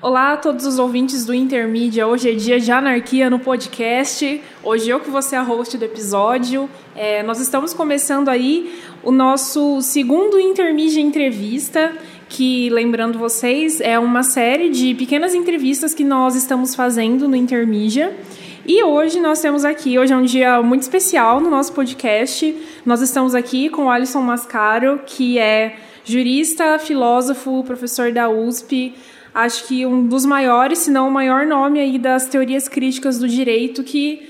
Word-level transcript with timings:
Olá 0.00 0.34
a 0.34 0.36
todos 0.36 0.64
os 0.64 0.78
ouvintes 0.78 1.26
do 1.26 1.34
Intermídia. 1.34 2.06
Hoje 2.06 2.30
é 2.30 2.32
dia 2.32 2.60
de 2.60 2.70
anarquia 2.70 3.28
no 3.28 3.40
podcast. 3.40 4.40
Hoje 4.62 4.88
eu 4.88 5.00
que 5.00 5.10
vou 5.10 5.20
ser 5.20 5.34
a 5.34 5.42
host 5.42 5.76
do 5.76 5.84
episódio. 5.84 6.70
É, 6.94 7.24
nós 7.24 7.40
estamos 7.40 7.74
começando 7.74 8.28
aí 8.28 8.80
o 9.02 9.10
nosso 9.10 9.82
segundo 9.82 10.38
Intermídia 10.38 11.00
Entrevista, 11.00 11.92
que, 12.28 12.70
lembrando 12.70 13.18
vocês, 13.18 13.80
é 13.80 13.98
uma 13.98 14.22
série 14.22 14.70
de 14.70 14.94
pequenas 14.94 15.34
entrevistas 15.34 15.92
que 15.92 16.04
nós 16.04 16.36
estamos 16.36 16.76
fazendo 16.76 17.26
no 17.26 17.34
Intermídia. 17.34 18.16
E 18.64 18.84
hoje 18.84 19.18
nós 19.18 19.40
temos 19.40 19.64
aqui, 19.64 19.98
hoje 19.98 20.12
é 20.12 20.16
um 20.16 20.22
dia 20.22 20.62
muito 20.62 20.82
especial 20.82 21.40
no 21.40 21.50
nosso 21.50 21.72
podcast. 21.72 22.54
Nós 22.86 23.00
estamos 23.00 23.34
aqui 23.34 23.68
com 23.68 23.86
o 23.86 23.90
Alisson 23.90 24.20
Mascaro, 24.20 25.00
que 25.04 25.40
é 25.40 25.76
jurista, 26.04 26.78
filósofo, 26.78 27.64
professor 27.64 28.12
da 28.12 28.30
USP, 28.30 28.94
acho 29.34 29.66
que 29.66 29.86
um 29.86 30.06
dos 30.06 30.24
maiores, 30.24 30.78
se 30.78 30.90
não 30.90 31.08
o 31.08 31.10
maior 31.10 31.46
nome 31.46 31.80
aí 31.80 31.98
das 31.98 32.26
teorias 32.26 32.68
críticas 32.68 33.18
do 33.18 33.28
direito 33.28 33.82
que 33.82 34.28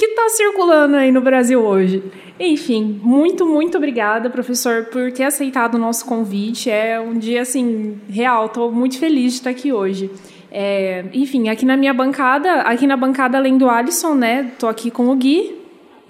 que 0.00 0.06
está 0.06 0.30
circulando 0.30 0.96
aí 0.96 1.12
no 1.12 1.20
Brasil 1.20 1.60
hoje. 1.60 2.02
Enfim, 2.38 2.98
muito, 3.02 3.44
muito 3.44 3.76
obrigada, 3.76 4.30
professor, 4.30 4.86
por 4.86 5.12
ter 5.12 5.24
aceitado 5.24 5.74
o 5.74 5.78
nosso 5.78 6.06
convite. 6.06 6.70
É 6.70 6.98
um 6.98 7.18
dia, 7.18 7.42
assim, 7.42 8.00
real. 8.08 8.46
Estou 8.46 8.72
muito 8.72 8.98
feliz 8.98 9.32
de 9.34 9.38
estar 9.40 9.50
aqui 9.50 9.70
hoje. 9.70 10.10
É, 10.50 11.04
enfim, 11.12 11.50
aqui 11.50 11.66
na 11.66 11.76
minha 11.76 11.92
bancada, 11.92 12.62
aqui 12.62 12.86
na 12.86 12.96
bancada, 12.96 13.36
além 13.36 13.58
do 13.58 13.68
Alisson, 13.68 14.14
né? 14.14 14.50
Estou 14.54 14.70
aqui 14.70 14.90
com 14.90 15.10
o 15.10 15.16
Gui. 15.16 15.59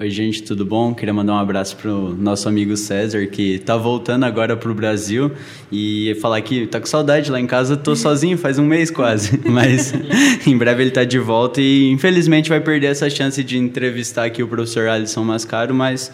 Oi, 0.01 0.09
gente, 0.09 0.43
tudo 0.43 0.65
bom? 0.65 0.95
Queria 0.95 1.13
mandar 1.13 1.35
um 1.35 1.39
abraço 1.39 1.77
pro 1.77 2.17
nosso 2.17 2.49
amigo 2.49 2.75
César, 2.75 3.27
que 3.27 3.59
tá 3.59 3.77
voltando 3.77 4.25
agora 4.25 4.57
pro 4.57 4.73
Brasil 4.73 5.31
e 5.71 6.17
falar 6.23 6.41
que 6.41 6.67
tá 6.67 6.81
com 6.81 6.87
saudade 6.87 7.31
lá 7.31 7.39
em 7.39 7.47
casa, 7.47 7.77
tô 7.77 7.95
sozinho 7.95 8.39
faz 8.39 8.59
um 8.59 8.65
mês 8.65 8.91
quase, 8.91 9.39
mas 9.45 9.93
em 10.47 10.57
breve 10.57 10.85
ele 10.85 10.91
tá 10.91 11.05
de 11.05 11.19
volta 11.19 11.61
e 11.61 11.91
infelizmente 11.91 12.49
vai 12.49 12.63
perder 12.63 12.87
essa 12.87 13.11
chance 13.11 13.45
de 13.45 13.59
entrevistar 13.59 14.25
aqui 14.25 14.43
o 14.43 14.49
professor 14.49 14.89
Alisson 14.89 15.23
Mascaro, 15.23 15.75
mas 15.75 16.11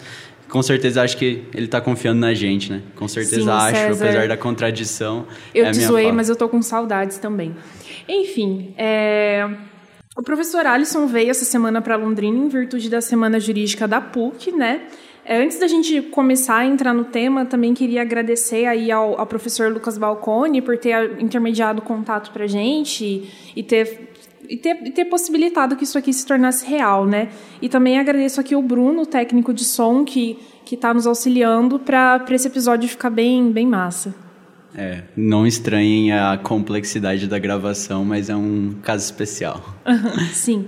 com 0.49 0.61
certeza 0.61 1.01
acho 1.01 1.15
que 1.15 1.43
ele 1.53 1.69
tá 1.69 1.79
confiando 1.79 2.19
na 2.19 2.33
gente, 2.33 2.69
né? 2.69 2.81
Com 2.93 3.07
certeza 3.07 3.41
Sim, 3.41 3.49
acho, 3.49 3.75
César. 3.77 4.03
apesar 4.03 4.27
da 4.27 4.35
contradição. 4.35 5.25
Eu 5.55 5.65
é 5.65 5.71
te 5.71 5.79
zoei, 5.79 6.11
mas 6.11 6.27
eu 6.27 6.35
tô 6.35 6.49
com 6.49 6.61
saudades 6.61 7.19
também. 7.19 7.55
Enfim, 8.05 8.73
é, 8.77 9.49
o 10.17 10.23
professor 10.23 10.65
Alisson 10.65 11.05
veio 11.05 11.29
essa 11.29 11.45
semana 11.45 11.79
para 11.79 11.95
Londrina 11.95 12.35
em 12.35 12.47
virtude 12.47 12.89
da 12.89 12.99
Semana 13.01 13.39
Jurídica 13.39 13.87
da 13.87 14.01
PUC, 14.01 14.51
né? 14.51 14.87
É, 15.23 15.43
Antes 15.43 15.59
da 15.59 15.67
gente 15.67 16.01
começar 16.01 16.57
a 16.57 16.65
entrar 16.65 16.91
no 16.91 17.05
tema, 17.05 17.45
também 17.45 17.75
queria 17.75 18.01
agradecer 18.01 18.65
aí 18.65 18.91
ao, 18.91 19.19
ao 19.19 19.27
professor 19.27 19.71
Lucas 19.71 19.95
Balcone 19.95 20.59
por 20.59 20.75
ter 20.75 21.21
intermediado 21.21 21.81
o 21.81 21.81
contato 21.83 22.31
para 22.31 22.47
gente 22.47 23.31
e 23.55 23.61
ter, 23.61 24.11
e, 24.49 24.57
ter, 24.57 24.87
e 24.87 24.89
ter 24.89 25.05
possibilitado 25.05 25.75
que 25.75 25.83
isso 25.83 25.99
aqui 25.99 26.11
se 26.11 26.25
tornasse 26.25 26.65
real, 26.65 27.05
né? 27.05 27.29
E 27.61 27.69
também 27.69 27.99
agradeço 27.99 28.41
aqui 28.41 28.55
o 28.55 28.61
Bruno, 28.61 29.05
técnico 29.05 29.53
de 29.53 29.65
som, 29.65 30.03
que 30.03 30.39
está 30.71 30.95
nos 30.95 31.05
auxiliando 31.05 31.77
para 31.77 32.25
esse 32.31 32.47
episódio 32.47 32.89
ficar 32.89 33.11
bem, 33.11 33.51
bem 33.51 33.67
massa. 33.67 34.26
É, 34.75 35.03
não 35.15 35.47
estranhem 35.47 36.11
a 36.11 36.37
complexidade 36.37 37.27
da 37.27 37.39
gravação, 37.39 38.05
mas 38.05 38.29
é 38.29 38.35
um 38.35 38.75
caso 38.81 39.05
especial. 39.05 39.63
Sim. 40.31 40.65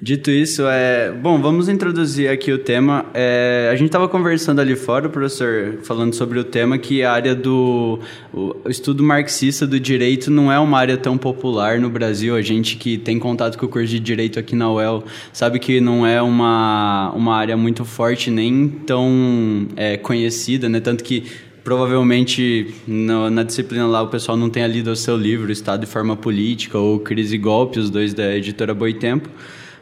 Dito 0.00 0.30
isso, 0.30 0.62
é 0.66 1.10
bom, 1.10 1.40
vamos 1.40 1.70
introduzir 1.70 2.28
aqui 2.28 2.52
o 2.52 2.58
tema. 2.58 3.06
É, 3.14 3.70
a 3.72 3.74
gente 3.74 3.86
estava 3.86 4.06
conversando 4.06 4.60
ali 4.60 4.76
fora, 4.76 5.08
professor, 5.08 5.78
falando 5.84 6.12
sobre 6.12 6.38
o 6.38 6.44
tema 6.44 6.76
que 6.76 7.02
a 7.02 7.10
área 7.10 7.34
do 7.34 7.98
o, 8.30 8.54
o 8.62 8.68
estudo 8.68 9.02
marxista 9.02 9.66
do 9.66 9.80
direito 9.80 10.30
não 10.30 10.52
é 10.52 10.58
uma 10.58 10.78
área 10.78 10.98
tão 10.98 11.16
popular 11.16 11.80
no 11.80 11.88
Brasil. 11.88 12.36
A 12.36 12.42
gente 12.42 12.76
que 12.76 12.98
tem 12.98 13.18
contato 13.18 13.56
com 13.56 13.64
o 13.64 13.68
curso 13.70 13.88
de 13.88 13.98
direito 13.98 14.38
aqui 14.38 14.54
na 14.54 14.70
UEL 14.70 15.02
sabe 15.32 15.58
que 15.58 15.80
não 15.80 16.06
é 16.06 16.20
uma, 16.20 17.10
uma 17.12 17.34
área 17.34 17.56
muito 17.56 17.82
forte 17.82 18.30
nem 18.30 18.68
tão 18.68 19.66
é, 19.76 19.96
conhecida, 19.96 20.68
né? 20.68 20.78
Tanto 20.78 21.02
que 21.02 21.24
provavelmente 21.66 22.72
no, 22.86 23.28
na 23.28 23.42
disciplina 23.42 23.88
lá 23.88 24.00
o 24.00 24.06
pessoal 24.06 24.38
não 24.38 24.48
tenha 24.48 24.68
lido 24.68 24.88
o 24.88 24.94
seu 24.94 25.16
livro 25.16 25.50
Estado 25.50 25.82
e 25.82 25.86
Forma 25.86 26.16
Política 26.16 26.78
ou 26.78 27.00
Crise 27.00 27.34
e 27.34 27.38
Golpe, 27.38 27.80
os 27.80 27.90
dois 27.90 28.14
da 28.14 28.36
editora 28.36 28.72
Boitempo. 28.72 29.28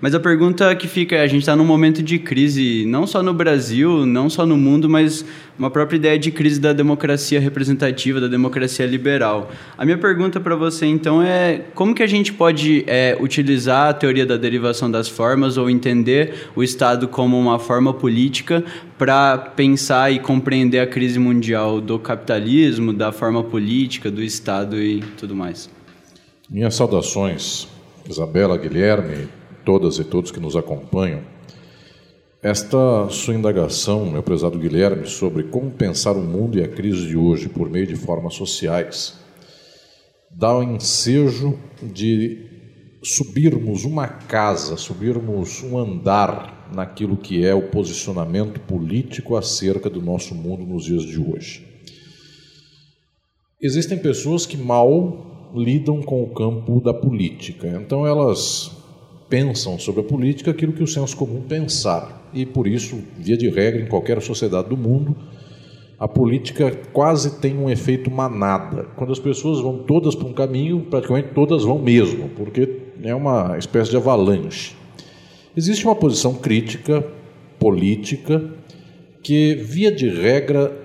Mas 0.05 0.15
a 0.15 0.21
pergunta 0.21 0.77
que 0.77 0.87
fica 0.87 1.17
é: 1.17 1.23
a 1.23 1.27
gente 1.27 1.41
está 1.41 1.57
num 1.57 1.65
momento 1.65 2.03
de 2.03 2.19
crise, 2.19 2.85
não 2.85 3.07
só 3.07 3.23
no 3.23 3.33
Brasil, 3.33 4.05
não 4.05 4.29
só 4.29 4.45
no 4.45 4.55
mundo, 4.55 4.87
mas 4.87 5.25
uma 5.59 5.71
própria 5.71 5.97
ideia 5.97 6.19
de 6.19 6.31
crise 6.31 6.61
da 6.61 6.75
democracia 6.75 7.41
representativa, 7.41 8.21
da 8.21 8.29
democracia 8.29 8.85
liberal. 8.85 9.51
A 9.79 9.83
minha 9.87 9.97
pergunta 9.97 10.39
para 10.39 10.55
você, 10.57 10.85
então, 10.85 11.23
é 11.23 11.63
como 11.75 11.95
que 11.95 12.03
a 12.03 12.07
gente 12.07 12.35
pode 12.35 12.85
é, 12.87 13.17
utilizar 13.19 13.89
a 13.89 13.95
teoria 13.95 14.27
da 14.27 14.37
derivação 14.37 14.91
das 14.91 15.09
formas 15.09 15.57
ou 15.57 15.71
entender 15.71 16.51
o 16.55 16.63
Estado 16.63 17.09
como 17.09 17.41
uma 17.41 17.59
forma 17.59 17.95
política 17.95 18.63
para 18.99 19.39
pensar 19.39 20.13
e 20.13 20.19
compreender 20.19 20.81
a 20.81 20.87
crise 20.87 21.19
mundial 21.19 21.81
do 21.81 21.99
capitalismo, 21.99 22.93
da 22.93 23.11
forma 23.11 23.43
política, 23.43 24.11
do 24.11 24.23
Estado 24.23 24.77
e 24.83 25.01
tudo 25.17 25.35
mais? 25.35 25.71
Minhas 26.51 26.75
saudações, 26.75 27.67
Isabela, 28.07 28.59
Guilherme, 28.59 29.29
todas 29.65 29.99
e 29.99 30.05
todos 30.05 30.31
que 30.31 30.41
nos 30.41 30.57
acompanham. 30.57 31.23
Esta 32.43 33.09
sua 33.09 33.35
indagação, 33.35 34.05
meu 34.05 34.23
prezado 34.23 34.59
Guilherme, 34.59 35.07
sobre 35.07 35.45
como 35.45 35.71
pensar 35.71 36.13
o 36.13 36.23
mundo 36.23 36.59
e 36.59 36.63
a 36.63 36.69
crise 36.69 37.07
de 37.07 37.17
hoje 37.17 37.49
por 37.49 37.71
meio 37.71 37.87
de 37.87 37.97
formas 37.97 38.35
sociais, 38.35 39.15
dá 40.31 40.55
o 40.55 40.63
ensejo 40.63 41.59
de 41.83 42.51
subirmos 43.03 43.85
uma 43.85 44.07
casa, 44.07 44.77
subirmos 44.77 45.63
um 45.63 45.79
andar 45.79 46.71
naquilo 46.75 47.17
que 47.17 47.45
é 47.45 47.55
o 47.55 47.71
posicionamento 47.71 48.61
político 48.61 49.37
acerca 49.37 49.89
do 49.89 50.03
nosso 50.03 50.35
mundo 50.35 50.67
nos 50.67 50.85
dias 50.85 51.03
de 51.03 51.19
hoje. 51.19 51.67
Existem 53.61 53.97
pessoas 53.97 54.45
que 54.45 54.59
mal 54.59 55.53
lidam 55.55 56.03
com 56.03 56.23
o 56.23 56.35
campo 56.35 56.79
da 56.79 56.93
política, 56.93 57.69
então 57.69 58.07
elas 58.07 58.84
pensam 59.35 59.81
sobre 59.81 60.03
a 60.03 60.05
política 60.05 60.53
aquilo 60.53 60.73
que 60.73 60.83
o 60.85 60.87
senso 60.87 61.17
comum 61.17 61.43
pensar. 61.43 62.31
E 62.33 62.47
por 62.47 62.69
isso, 62.69 63.03
via 63.19 63.37
de 63.37 63.49
regra, 63.49 63.83
em 63.83 63.87
qualquer 63.89 64.23
sociedade 64.23 64.69
do 64.69 64.77
mundo, 64.77 65.17
a 65.99 66.07
política 66.07 66.71
quase 66.93 67.41
tem 67.41 67.59
um 67.59 67.69
efeito 67.69 68.13
manada. 68.13 68.85
Quando 68.95 69.13
as 69.13 69.19
pessoas 69.19 69.61
vão 69.61 69.79
todas 69.79 70.15
para 70.15 70.29
um 70.29 70.33
caminho, 70.33 70.87
praticamente 70.89 71.31
todas 71.35 71.65
vão 71.65 71.81
mesmo, 71.81 72.29
porque 72.37 72.83
é 73.03 73.13
uma 73.13 73.59
espécie 73.59 73.91
de 73.91 73.97
avalanche. 73.97 74.77
Existe 75.57 75.85
uma 75.85 75.97
posição 75.97 76.35
crítica, 76.35 77.05
política, 77.59 78.41
que, 79.21 79.57
via 79.57 79.91
de 79.91 80.09
regra, 80.09 80.81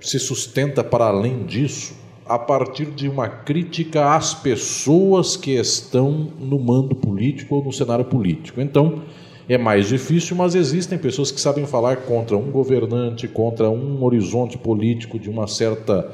se 0.00 0.18
sustenta 0.18 0.82
para 0.82 1.04
além 1.04 1.44
disso 1.44 2.01
a 2.26 2.38
partir 2.38 2.86
de 2.86 3.08
uma 3.08 3.28
crítica 3.28 4.14
às 4.14 4.34
pessoas 4.34 5.36
que 5.36 5.52
estão 5.52 6.32
no 6.38 6.58
mando 6.58 6.94
político 6.94 7.56
ou 7.56 7.64
no 7.64 7.72
cenário 7.72 8.04
político. 8.04 8.60
Então, 8.60 9.02
é 9.48 9.58
mais 9.58 9.88
difícil, 9.88 10.36
mas 10.36 10.54
existem 10.54 10.98
pessoas 10.98 11.30
que 11.30 11.40
sabem 11.40 11.66
falar 11.66 11.96
contra 11.98 12.36
um 12.36 12.50
governante, 12.50 13.26
contra 13.26 13.68
um 13.68 14.02
horizonte 14.02 14.56
político 14.56 15.18
de 15.18 15.28
uma 15.28 15.46
certa 15.46 16.10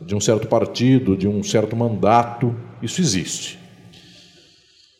de 0.00 0.14
um 0.14 0.20
certo 0.20 0.46
partido, 0.48 1.16
de 1.16 1.26
um 1.26 1.42
certo 1.42 1.74
mandato. 1.74 2.54
Isso 2.82 3.00
existe. 3.00 3.58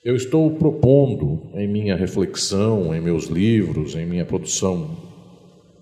Eu 0.04 0.14
estou 0.16 0.50
propondo 0.52 1.50
em 1.54 1.66
minha 1.66 1.96
reflexão, 1.96 2.94
em 2.94 3.00
meus 3.00 3.26
livros, 3.26 3.94
em 3.94 4.06
minha 4.06 4.24
produção 4.24 4.96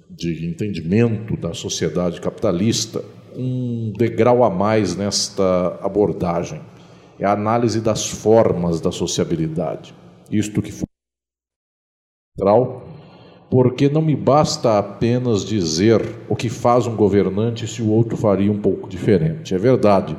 de 0.08 0.46
entendimento 0.46 1.36
da 1.36 1.54
sociedade 1.54 2.20
capitalista, 2.20 3.04
um 3.36 3.92
degrau 3.96 4.44
a 4.44 4.50
mais 4.50 4.96
nesta 4.96 5.78
abordagem. 5.82 6.60
É 7.18 7.24
a 7.24 7.32
análise 7.32 7.80
das 7.80 8.08
formas 8.08 8.80
da 8.80 8.90
sociabilidade. 8.90 9.94
Isto 10.30 10.62
que 10.62 10.72
foi 10.72 10.86
central, 12.36 12.82
porque 13.50 13.88
não 13.88 14.00
me 14.00 14.16
basta 14.16 14.78
apenas 14.78 15.44
dizer 15.44 16.02
o 16.28 16.34
que 16.34 16.48
faz 16.48 16.86
um 16.86 16.96
governante 16.96 17.66
se 17.66 17.82
o 17.82 17.90
outro 17.90 18.16
faria 18.16 18.50
um 18.50 18.58
pouco 18.58 18.88
diferente. 18.88 19.54
É 19.54 19.58
verdade. 19.58 20.16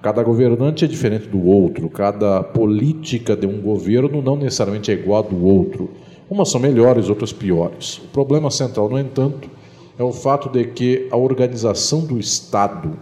Cada 0.00 0.22
governante 0.22 0.84
é 0.84 0.88
diferente 0.88 1.26
do 1.26 1.44
outro, 1.44 1.88
cada 1.88 2.40
política 2.42 3.34
de 3.34 3.44
um 3.44 3.60
governo 3.60 4.22
não 4.22 4.36
necessariamente 4.36 4.92
é 4.92 4.94
igual 4.94 5.24
a 5.24 5.28
do 5.28 5.44
outro. 5.44 5.90
Umas 6.30 6.48
são 6.48 6.60
melhores, 6.60 7.08
outras 7.08 7.32
piores. 7.32 7.98
O 7.98 8.08
problema 8.08 8.50
central, 8.50 8.88
no 8.88 8.98
entanto, 8.98 9.50
é 9.98 10.02
o 10.02 10.12
fato 10.12 10.48
de 10.48 10.64
que 10.64 11.08
a 11.10 11.16
organização 11.16 12.04
do 12.04 12.18
Estado 12.18 12.98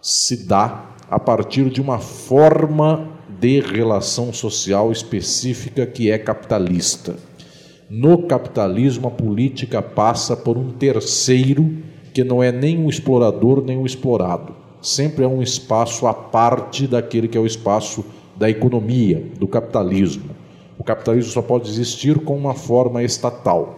se 0.00 0.46
dá 0.46 0.90
a 1.10 1.18
partir 1.18 1.68
de 1.68 1.80
uma 1.80 1.98
forma 1.98 3.08
de 3.40 3.60
relação 3.60 4.32
social 4.32 4.92
específica 4.92 5.84
que 5.84 6.10
é 6.10 6.18
capitalista. 6.18 7.16
No 7.90 8.22
capitalismo, 8.26 9.08
a 9.08 9.10
política 9.10 9.82
passa 9.82 10.36
por 10.36 10.56
um 10.56 10.70
terceiro 10.70 11.76
que 12.12 12.24
não 12.24 12.42
é 12.42 12.50
nem 12.50 12.78
um 12.78 12.88
explorador 12.88 13.62
nem 13.62 13.76
um 13.76 13.86
explorado. 13.86 14.54
sempre 14.80 15.24
é 15.24 15.28
um 15.28 15.42
espaço 15.42 16.06
à 16.06 16.14
parte 16.14 16.86
daquele 16.86 17.26
que 17.26 17.36
é 17.36 17.40
o 17.40 17.46
espaço 17.46 18.04
da 18.36 18.48
economia, 18.48 19.22
do 19.38 19.48
capitalismo. 19.48 20.30
O 20.78 20.84
capitalismo 20.84 21.32
só 21.32 21.42
pode 21.42 21.68
existir 21.68 22.18
com 22.20 22.36
uma 22.36 22.54
forma 22.54 23.02
estatal. 23.02 23.75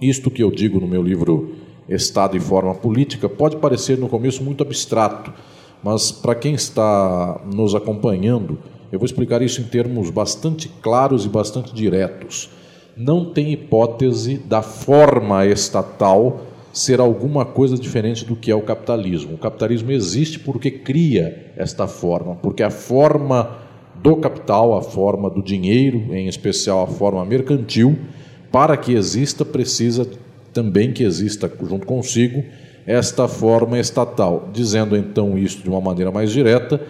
Isto 0.00 0.30
que 0.30 0.42
eu 0.42 0.50
digo 0.50 0.78
no 0.78 0.86
meu 0.86 1.02
livro 1.02 1.54
Estado 1.88 2.36
e 2.36 2.40
Forma 2.40 2.74
Política 2.74 3.30
pode 3.30 3.56
parecer 3.56 3.96
no 3.96 4.10
começo 4.10 4.44
muito 4.44 4.62
abstrato, 4.62 5.32
mas 5.82 6.12
para 6.12 6.34
quem 6.34 6.52
está 6.52 7.40
nos 7.50 7.74
acompanhando, 7.74 8.58
eu 8.92 8.98
vou 8.98 9.06
explicar 9.06 9.40
isso 9.40 9.62
em 9.62 9.64
termos 9.64 10.10
bastante 10.10 10.68
claros 10.82 11.24
e 11.24 11.30
bastante 11.30 11.74
diretos. 11.74 12.50
Não 12.94 13.32
tem 13.32 13.52
hipótese 13.52 14.36
da 14.36 14.60
forma 14.60 15.46
estatal 15.46 16.42
ser 16.74 17.00
alguma 17.00 17.46
coisa 17.46 17.78
diferente 17.78 18.22
do 18.26 18.36
que 18.36 18.50
é 18.50 18.54
o 18.54 18.60
capitalismo. 18.60 19.36
O 19.36 19.38
capitalismo 19.38 19.92
existe 19.92 20.38
porque 20.38 20.70
cria 20.70 21.52
esta 21.56 21.86
forma, 21.86 22.34
porque 22.34 22.62
a 22.62 22.70
forma 22.70 23.56
do 23.94 24.16
capital, 24.16 24.76
a 24.76 24.82
forma 24.82 25.30
do 25.30 25.42
dinheiro, 25.42 26.14
em 26.14 26.28
especial 26.28 26.82
a 26.82 26.86
forma 26.86 27.24
mercantil, 27.24 27.96
para 28.56 28.74
que 28.74 28.94
exista, 28.94 29.44
precisa 29.44 30.08
também 30.50 30.90
que 30.90 31.04
exista 31.04 31.52
junto 31.68 31.86
consigo 31.86 32.42
esta 32.86 33.28
forma 33.28 33.78
estatal. 33.78 34.48
Dizendo 34.50 34.96
então 34.96 35.36
isso 35.36 35.62
de 35.62 35.68
uma 35.68 35.78
maneira 35.78 36.10
mais 36.10 36.32
direta, 36.32 36.80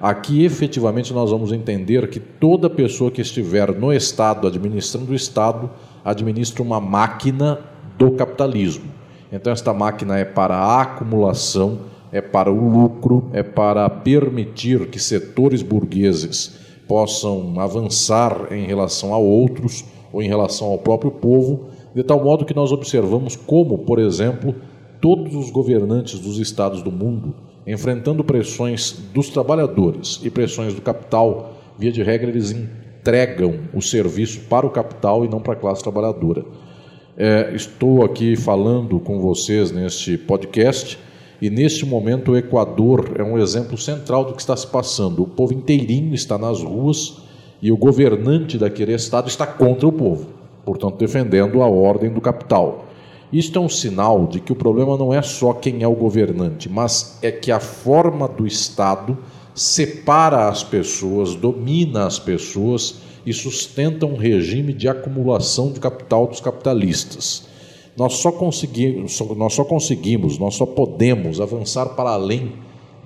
aqui 0.00 0.44
efetivamente 0.44 1.12
nós 1.12 1.32
vamos 1.32 1.50
entender 1.50 2.08
que 2.08 2.20
toda 2.20 2.70
pessoa 2.70 3.10
que 3.10 3.20
estiver 3.20 3.72
no 3.72 3.92
Estado, 3.92 4.46
administrando 4.46 5.10
o 5.10 5.16
Estado, 5.16 5.68
administra 6.04 6.62
uma 6.62 6.80
máquina 6.80 7.58
do 7.98 8.12
capitalismo. 8.12 8.84
Então, 9.32 9.52
esta 9.52 9.74
máquina 9.74 10.16
é 10.16 10.24
para 10.24 10.54
a 10.54 10.82
acumulação, 10.82 11.80
é 12.12 12.20
para 12.20 12.52
o 12.52 12.68
lucro, 12.68 13.28
é 13.32 13.42
para 13.42 13.90
permitir 13.90 14.86
que 14.90 15.00
setores 15.00 15.60
burgueses 15.60 16.56
possam 16.86 17.58
avançar 17.58 18.46
em 18.52 18.64
relação 18.64 19.12
a 19.12 19.18
outros 19.18 19.95
ou 20.16 20.22
em 20.22 20.28
relação 20.28 20.68
ao 20.68 20.78
próprio 20.78 21.10
povo, 21.10 21.66
de 21.94 22.02
tal 22.02 22.24
modo 22.24 22.46
que 22.46 22.56
nós 22.56 22.72
observamos 22.72 23.36
como, 23.36 23.76
por 23.76 23.98
exemplo, 23.98 24.54
todos 24.98 25.34
os 25.34 25.50
governantes 25.50 26.18
dos 26.18 26.38
estados 26.38 26.80
do 26.80 26.90
mundo, 26.90 27.34
enfrentando 27.66 28.24
pressões 28.24 28.92
dos 29.12 29.28
trabalhadores 29.28 30.18
e 30.24 30.30
pressões 30.30 30.72
do 30.72 30.80
capital, 30.80 31.52
via 31.78 31.92
de 31.92 32.02
regra, 32.02 32.30
eles 32.30 32.50
entregam 32.50 33.58
o 33.74 33.82
serviço 33.82 34.40
para 34.48 34.66
o 34.66 34.70
capital 34.70 35.22
e 35.22 35.28
não 35.28 35.38
para 35.38 35.52
a 35.52 35.56
classe 35.56 35.82
trabalhadora. 35.82 36.46
É, 37.14 37.52
estou 37.54 38.02
aqui 38.02 38.36
falando 38.36 38.98
com 38.98 39.20
vocês 39.20 39.70
neste 39.70 40.16
podcast 40.16 40.98
e 41.42 41.50
neste 41.50 41.84
momento 41.84 42.32
o 42.32 42.38
Equador 42.38 43.16
é 43.16 43.22
um 43.22 43.36
exemplo 43.36 43.76
central 43.76 44.24
do 44.24 44.32
que 44.32 44.40
está 44.40 44.56
se 44.56 44.66
passando. 44.66 45.24
O 45.24 45.26
povo 45.26 45.52
inteirinho 45.52 46.14
está 46.14 46.38
nas 46.38 46.62
ruas 46.62 47.25
e 47.60 47.72
o 47.72 47.76
governante 47.76 48.58
daquele 48.58 48.94
estado 48.94 49.28
está 49.28 49.46
contra 49.46 49.86
o 49.86 49.92
povo, 49.92 50.26
portanto 50.64 50.96
defendendo 50.96 51.62
a 51.62 51.66
ordem 51.66 52.10
do 52.10 52.20
capital. 52.20 52.86
Isto 53.32 53.58
é 53.58 53.62
um 53.62 53.68
sinal 53.68 54.26
de 54.26 54.40
que 54.40 54.52
o 54.52 54.56
problema 54.56 54.96
não 54.96 55.12
é 55.12 55.20
só 55.20 55.52
quem 55.52 55.82
é 55.82 55.88
o 55.88 55.94
governante, 55.94 56.68
mas 56.68 57.18
é 57.22 57.32
que 57.32 57.50
a 57.50 57.58
forma 57.58 58.28
do 58.28 58.46
Estado 58.46 59.18
separa 59.54 60.48
as 60.48 60.62
pessoas, 60.62 61.34
domina 61.34 62.06
as 62.06 62.18
pessoas 62.18 62.96
e 63.24 63.32
sustenta 63.32 64.06
um 64.06 64.16
regime 64.16 64.72
de 64.72 64.88
acumulação 64.88 65.72
de 65.72 65.80
capital 65.80 66.28
dos 66.28 66.40
capitalistas. 66.40 67.48
Nós 67.96 68.14
só 68.14 68.30
conseguimos, 68.30 69.18
nós 69.36 69.54
só 69.54 69.64
conseguimos, 69.64 70.38
nós 70.38 70.54
só 70.54 70.66
podemos 70.66 71.40
avançar 71.40 71.86
para 71.96 72.10
além 72.10 72.52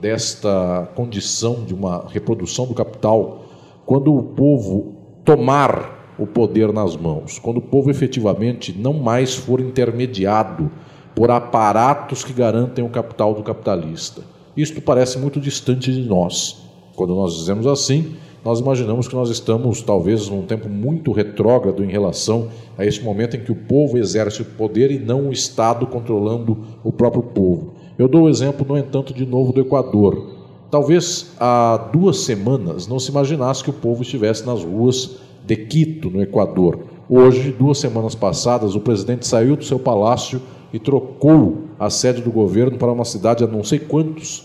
desta 0.00 0.90
condição 0.94 1.64
de 1.64 1.72
uma 1.72 2.06
reprodução 2.08 2.66
do 2.66 2.74
capital 2.74 3.44
quando 3.90 4.14
o 4.14 4.22
povo 4.22 4.94
tomar 5.24 6.14
o 6.16 6.24
poder 6.24 6.72
nas 6.72 6.94
mãos, 6.94 7.40
quando 7.40 7.56
o 7.56 7.60
povo 7.60 7.90
efetivamente 7.90 8.72
não 8.72 8.92
mais 8.92 9.34
for 9.34 9.60
intermediado 9.60 10.70
por 11.12 11.28
aparatos 11.28 12.22
que 12.22 12.32
garantem 12.32 12.84
o 12.84 12.88
capital 12.88 13.34
do 13.34 13.42
capitalista. 13.42 14.22
Isto 14.56 14.80
parece 14.80 15.18
muito 15.18 15.40
distante 15.40 15.92
de 15.92 16.08
nós. 16.08 16.62
Quando 16.94 17.16
nós 17.16 17.34
dizemos 17.34 17.66
assim, 17.66 18.14
nós 18.44 18.60
imaginamos 18.60 19.08
que 19.08 19.16
nós 19.16 19.28
estamos 19.28 19.82
talvez 19.82 20.28
num 20.28 20.42
tempo 20.42 20.68
muito 20.68 21.10
retrógrado 21.10 21.82
em 21.82 21.88
relação 21.88 22.48
a 22.78 22.86
esse 22.86 23.02
momento 23.02 23.36
em 23.36 23.40
que 23.40 23.50
o 23.50 23.56
povo 23.56 23.98
exerce 23.98 24.42
o 24.42 24.44
poder 24.44 24.92
e 24.92 25.00
não 25.00 25.30
o 25.30 25.32
Estado 25.32 25.84
controlando 25.84 26.56
o 26.84 26.92
próprio 26.92 27.24
povo. 27.24 27.74
Eu 27.98 28.06
dou 28.06 28.22
o 28.22 28.28
exemplo, 28.28 28.64
no 28.64 28.78
entanto, 28.78 29.12
de 29.12 29.26
novo 29.26 29.52
do 29.52 29.60
Equador. 29.60 30.39
Talvez 30.70 31.32
há 31.40 31.88
duas 31.92 32.20
semanas 32.20 32.86
não 32.86 33.00
se 33.00 33.10
imaginasse 33.10 33.64
que 33.64 33.70
o 33.70 33.72
povo 33.74 34.02
estivesse 34.02 34.46
nas 34.46 34.62
ruas 34.62 35.16
de 35.44 35.56
Quito, 35.56 36.08
no 36.08 36.22
Equador. 36.22 36.80
Hoje, 37.08 37.50
duas 37.50 37.78
semanas 37.78 38.14
passadas, 38.14 38.76
o 38.76 38.80
presidente 38.80 39.26
saiu 39.26 39.56
do 39.56 39.64
seu 39.64 39.80
palácio 39.80 40.40
e 40.72 40.78
trocou 40.78 41.64
a 41.78 41.90
sede 41.90 42.22
do 42.22 42.30
governo 42.30 42.78
para 42.78 42.92
uma 42.92 43.04
cidade 43.04 43.42
a 43.42 43.48
não 43.48 43.64
sei 43.64 43.80
quantos 43.80 44.44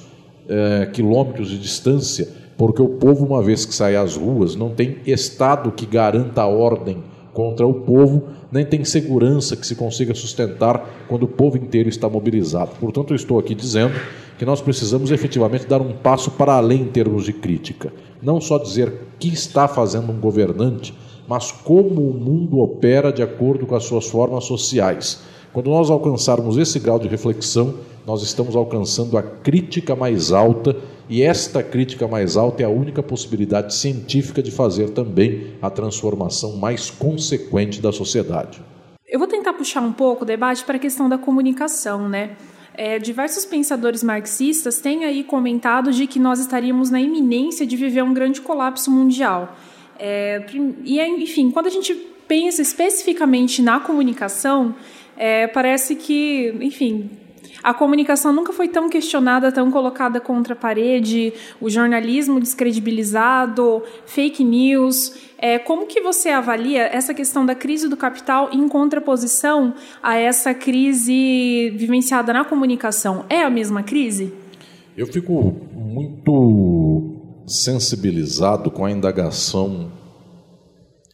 é, 0.50 0.90
quilômetros 0.92 1.50
de 1.50 1.60
distância, 1.60 2.28
porque 2.58 2.82
o 2.82 2.90
povo, 2.90 3.24
uma 3.24 3.44
vez 3.44 3.64
que 3.66 3.76
sai 3.76 3.96
às 3.96 4.16
ruas, 4.16 4.56
não 4.56 4.70
tem 4.70 4.98
Estado 5.06 5.72
que 5.72 5.86
garanta 5.86 6.42
a 6.42 6.48
ordem 6.48 7.04
contra 7.36 7.68
o 7.68 7.74
povo, 7.74 8.24
nem 8.50 8.66
tem 8.66 8.86
segurança 8.86 9.58
que 9.58 9.68
se 9.68 9.76
consiga 9.76 10.16
sustentar 10.16 11.06
quando 11.10 11.24
o 11.24 11.28
povo 11.28 11.58
inteiro 11.58 11.90
está 11.90 12.10
mobilizado. 12.10 12.72
Portanto, 12.80 13.12
eu 13.12 13.16
estou 13.16 13.38
aqui 13.38 13.54
dizendo 13.54 13.94
que 14.40 14.46
nós 14.46 14.62
precisamos 14.62 15.12
efetivamente 15.12 15.68
dar 15.68 15.82
um 15.82 15.92
passo 15.92 16.32
para 16.32 16.54
além 16.54 16.84
em 16.84 16.88
termos 16.88 17.26
de 17.26 17.34
crítica. 17.34 17.92
Não 18.24 18.40
só 18.40 18.58
dizer 18.58 18.94
que 19.20 19.28
está 19.28 19.68
fazendo 19.68 20.14
um 20.14 20.20
governante, 20.20 20.94
mas 21.28 21.52
como 21.52 22.10
o 22.10 22.14
mundo 22.14 22.60
opera 22.60 23.12
de 23.12 23.22
acordo 23.22 23.66
com 23.66 23.76
as 23.76 23.84
suas 23.84 24.08
formas 24.08 24.46
sociais. 24.46 25.22
Quando 25.52 25.70
nós 25.70 25.90
alcançarmos 25.90 26.58
esse 26.58 26.80
grau 26.80 26.98
de 26.98 27.10
reflexão, 27.10 27.76
nós 28.06 28.22
estamos 28.22 28.56
alcançando 28.56 29.18
a 29.18 29.24
crítica 29.24 29.96
mais 29.96 30.32
alta, 30.32 30.76
e 31.10 31.22
esta 31.22 31.62
crítica 31.62 32.08
mais 32.08 32.36
alta 32.36 32.64
é 32.64 32.66
a 32.66 32.70
única 32.70 33.04
possibilidade 33.04 33.76
científica 33.76 34.42
de 34.42 34.52
fazer 34.52 34.90
também 34.90 35.54
a 35.62 35.70
transformação 35.70 36.58
mais 36.58 36.90
consequente 36.90 37.82
da 37.82 37.92
sociedade. 37.92 38.62
Eu 39.08 39.20
vou 39.20 39.28
tentar 39.28 39.54
puxar 39.54 39.82
um 39.82 39.94
pouco 39.94 40.24
o 40.24 40.26
debate 40.26 40.64
para 40.64 40.78
a 40.78 40.80
questão 40.80 41.08
da 41.08 41.18
comunicação, 41.18 42.10
né? 42.10 42.36
É, 42.74 43.00
diversos 43.00 43.46
pensadores 43.46 44.04
marxistas 44.04 44.80
têm 44.80 45.06
aí 45.06 45.24
comentado 45.24 45.94
de 45.94 46.08
que 46.08 46.20
nós 46.20 46.40
estaríamos 46.40 46.90
na 46.90 47.00
iminência 47.00 47.66
de 47.66 47.78
viver 47.78 48.04
um 48.04 48.14
grande 48.14 48.42
colapso 48.42 48.92
mundial. 48.92 49.56
É, 49.98 50.46
e, 50.84 51.00
enfim, 51.00 51.52
quando 51.52 51.68
a 51.68 51.70
gente 51.70 51.94
pensa 52.28 52.62
especificamente 52.62 53.62
na 53.62 53.80
comunicação, 53.80 54.76
é, 55.16 55.48
parece 55.48 55.96
que, 55.96 56.54
enfim, 56.60 57.10
a 57.64 57.74
comunicação 57.74 58.32
nunca 58.32 58.54
foi 58.54 58.68
tão 58.68 58.90
questionada, 58.90 59.52
tão 59.52 59.72
colocada 59.72 60.20
contra 60.20 60.54
a 60.54 60.58
parede, 60.58 61.34
o 61.60 61.70
jornalismo 61.70 62.40
descredibilizado, 62.40 63.84
fake 64.06 64.44
news. 64.44 65.14
É, 65.38 65.60
como 65.60 65.86
que 65.86 66.02
você 66.02 66.30
avalia 66.30 66.84
essa 66.84 67.14
questão 67.14 67.46
da 67.46 67.56
crise 67.56 67.90
do 67.90 67.98
capital 67.98 68.50
em 68.52 68.68
contraposição 68.68 69.74
a 70.02 70.16
essa 70.16 70.54
crise 70.54 71.72
vivenciada 71.76 72.34
na 72.34 72.46
comunicação? 72.46 73.26
É 73.30 73.42
a 73.44 73.50
mesma 73.50 73.84
crise? 73.84 74.34
Eu 74.98 75.08
fico 75.08 75.54
muito 75.74 77.44
sensibilizado 77.48 78.72
com 78.72 78.86
a 78.86 78.92
indagação 78.92 79.92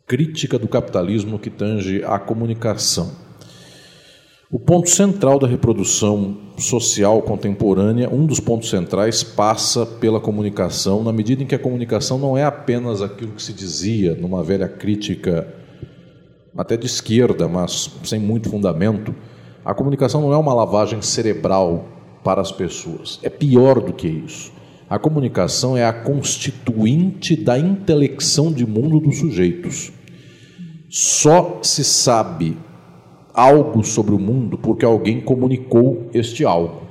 crítica 0.05 0.60
do 0.60 0.67
capitalismo 0.67 1.39
que 1.39 1.50
tange 1.50 2.03
a 2.03 2.19
comunicação. 2.19 3.12
O 4.53 4.60
ponto 4.60 4.89
central 4.89 5.39
da 5.39 5.48
reprodução 5.48 6.36
social 6.58 7.22
contemporânea, 7.22 8.13
um 8.13 8.25
dos 8.25 8.41
pontos 8.41 8.70
centrais, 8.70 9.24
passa 9.24 9.86
pela 9.86 10.20
comunicação, 10.20 11.01
na 11.01 11.13
medida 11.13 11.41
em 11.41 11.46
que 11.46 11.55
a 11.55 11.60
comunicação 11.60 12.17
não 12.17 12.38
é 12.38 12.43
apenas 12.43 13.01
aquilo 13.01 13.31
que 13.31 13.41
se 13.41 13.53
dizia 13.53 14.13
numa 14.13 14.43
velha 14.43 14.67
crítica, 14.67 15.48
até 16.58 16.75
de 16.75 16.86
esquerda, 16.86 17.48
mas 17.48 17.89
sem 18.03 18.20
muito 18.20 18.50
fundamento. 18.50 19.15
A 19.63 19.74
comunicação 19.74 20.20
não 20.20 20.34
é 20.34 20.38
uma 20.38 20.53
lavagem 20.53 21.01
cerebral 21.01 21.86
para 22.22 22.41
as 22.41 22.51
pessoas, 22.51 23.22
é 23.24 23.29
pior 23.29 23.79
do 23.79 23.93
que 23.93 24.10
isso. 24.10 24.51
A 24.89 25.00
comunicação 25.00 25.77
é 25.77 25.86
a 25.86 25.93
constituinte 25.93 27.38
da 27.38 27.58
intelecção 27.58 28.51
de 28.51 28.67
mundo 28.67 29.00
dos 29.00 29.17
sujeitos. 29.17 29.93
Só 30.89 31.60
se 31.63 31.86
sabe 31.86 32.58
algo 33.33 33.83
sobre 33.83 34.13
o 34.13 34.19
mundo 34.19 34.57
porque 34.57 34.85
alguém 34.85 35.21
comunicou 35.21 36.09
este 36.13 36.45
algo. 36.45 36.81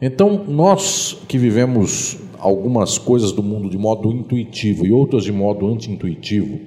Então, 0.00 0.44
nós 0.46 1.16
que 1.26 1.38
vivemos 1.38 2.18
algumas 2.38 2.98
coisas 2.98 3.32
do 3.32 3.42
mundo 3.42 3.70
de 3.70 3.78
modo 3.78 4.12
intuitivo 4.12 4.84
e 4.84 4.92
outras 4.92 5.24
de 5.24 5.32
modo 5.32 5.66
anti-intuitivo, 5.66 6.60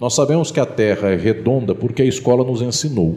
nós 0.00 0.14
sabemos 0.14 0.50
que 0.50 0.60
a 0.60 0.66
Terra 0.66 1.08
é 1.08 1.16
redonda 1.16 1.74
porque 1.74 2.02
a 2.02 2.04
escola 2.04 2.44
nos 2.44 2.60
ensinou. 2.60 3.16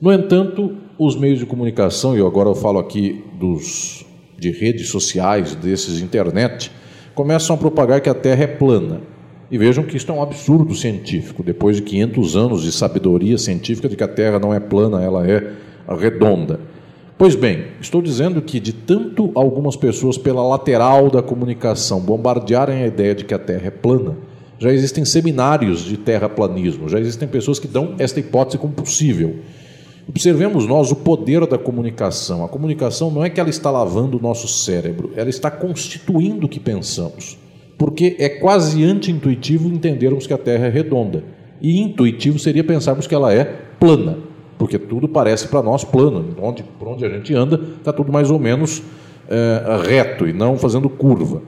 No 0.00 0.12
entanto, 0.12 0.76
os 0.98 1.16
meios 1.16 1.40
de 1.40 1.46
comunicação, 1.46 2.16
e 2.16 2.20
agora 2.20 2.48
eu 2.48 2.54
falo 2.54 2.78
aqui 2.78 3.24
dos 3.38 4.04
de 4.38 4.50
redes 4.50 4.90
sociais, 4.90 5.54
desses 5.54 6.00
internet, 6.00 6.70
começam 7.14 7.56
a 7.56 7.58
propagar 7.58 8.00
que 8.00 8.08
a 8.08 8.14
Terra 8.14 8.44
é 8.44 8.46
plana. 8.46 9.00
E 9.50 9.56
vejam 9.56 9.84
que 9.84 9.96
isso 9.96 10.10
é 10.10 10.14
um 10.14 10.22
absurdo 10.22 10.74
científico, 10.74 11.42
depois 11.42 11.76
de 11.76 11.82
500 11.82 12.36
anos 12.36 12.62
de 12.62 12.72
sabedoria 12.72 13.38
científica 13.38 13.88
de 13.88 13.96
que 13.96 14.02
a 14.02 14.08
Terra 14.08 14.40
não 14.40 14.52
é 14.52 14.58
plana, 14.58 15.02
ela 15.02 15.26
é 15.26 15.52
redonda. 15.96 16.58
Pois 17.16 17.34
bem, 17.34 17.66
estou 17.80 18.02
dizendo 18.02 18.42
que 18.42 18.58
de 18.58 18.72
tanto 18.72 19.30
algumas 19.34 19.76
pessoas 19.76 20.18
pela 20.18 20.46
lateral 20.46 21.10
da 21.10 21.22
comunicação 21.22 22.00
bombardearem 22.00 22.82
a 22.82 22.86
ideia 22.86 23.14
de 23.14 23.24
que 23.24 23.32
a 23.32 23.38
Terra 23.38 23.68
é 23.68 23.70
plana, 23.70 24.16
já 24.58 24.72
existem 24.72 25.04
seminários 25.04 25.84
de 25.84 25.96
terraplanismo, 25.96 26.88
já 26.88 26.98
existem 26.98 27.28
pessoas 27.28 27.58
que 27.58 27.68
dão 27.68 27.94
esta 27.98 28.18
hipótese 28.18 28.58
como 28.58 28.72
possível. 28.72 29.36
Observemos 30.08 30.66
nós 30.66 30.90
o 30.90 30.96
poder 30.96 31.46
da 31.46 31.58
comunicação. 31.58 32.44
A 32.44 32.48
comunicação 32.48 33.10
não 33.10 33.24
é 33.24 33.30
que 33.30 33.40
ela 33.40 33.50
está 33.50 33.70
lavando 33.70 34.18
o 34.18 34.20
nosso 34.20 34.48
cérebro, 34.48 35.12
ela 35.14 35.30
está 35.30 35.50
constituindo 35.50 36.46
o 36.46 36.48
que 36.48 36.60
pensamos. 36.60 37.38
Porque 37.78 38.16
é 38.18 38.28
quase 38.28 38.82
anti-intuitivo 38.84 39.68
entendermos 39.68 40.26
que 40.26 40.32
a 40.32 40.38
Terra 40.38 40.66
é 40.66 40.70
redonda. 40.70 41.24
E 41.60 41.80
intuitivo 41.80 42.38
seria 42.38 42.64
pensarmos 42.64 43.06
que 43.06 43.14
ela 43.14 43.32
é 43.32 43.44
plana 43.78 44.26
porque 44.58 44.78
tudo 44.78 45.08
parece 45.08 45.48
para 45.48 45.62
nós 45.62 45.84
plano. 45.84 46.34
Onde, 46.40 46.62
por 46.62 46.88
onde 46.88 47.04
a 47.04 47.08
gente 47.08 47.34
anda, 47.34 47.60
está 47.78 47.92
tudo 47.92 48.12
mais 48.12 48.30
ou 48.30 48.38
menos 48.38 48.82
é, 49.28 49.82
reto 49.86 50.26
e 50.26 50.32
não 50.32 50.56
fazendo 50.56 50.88
curva. 50.88 51.42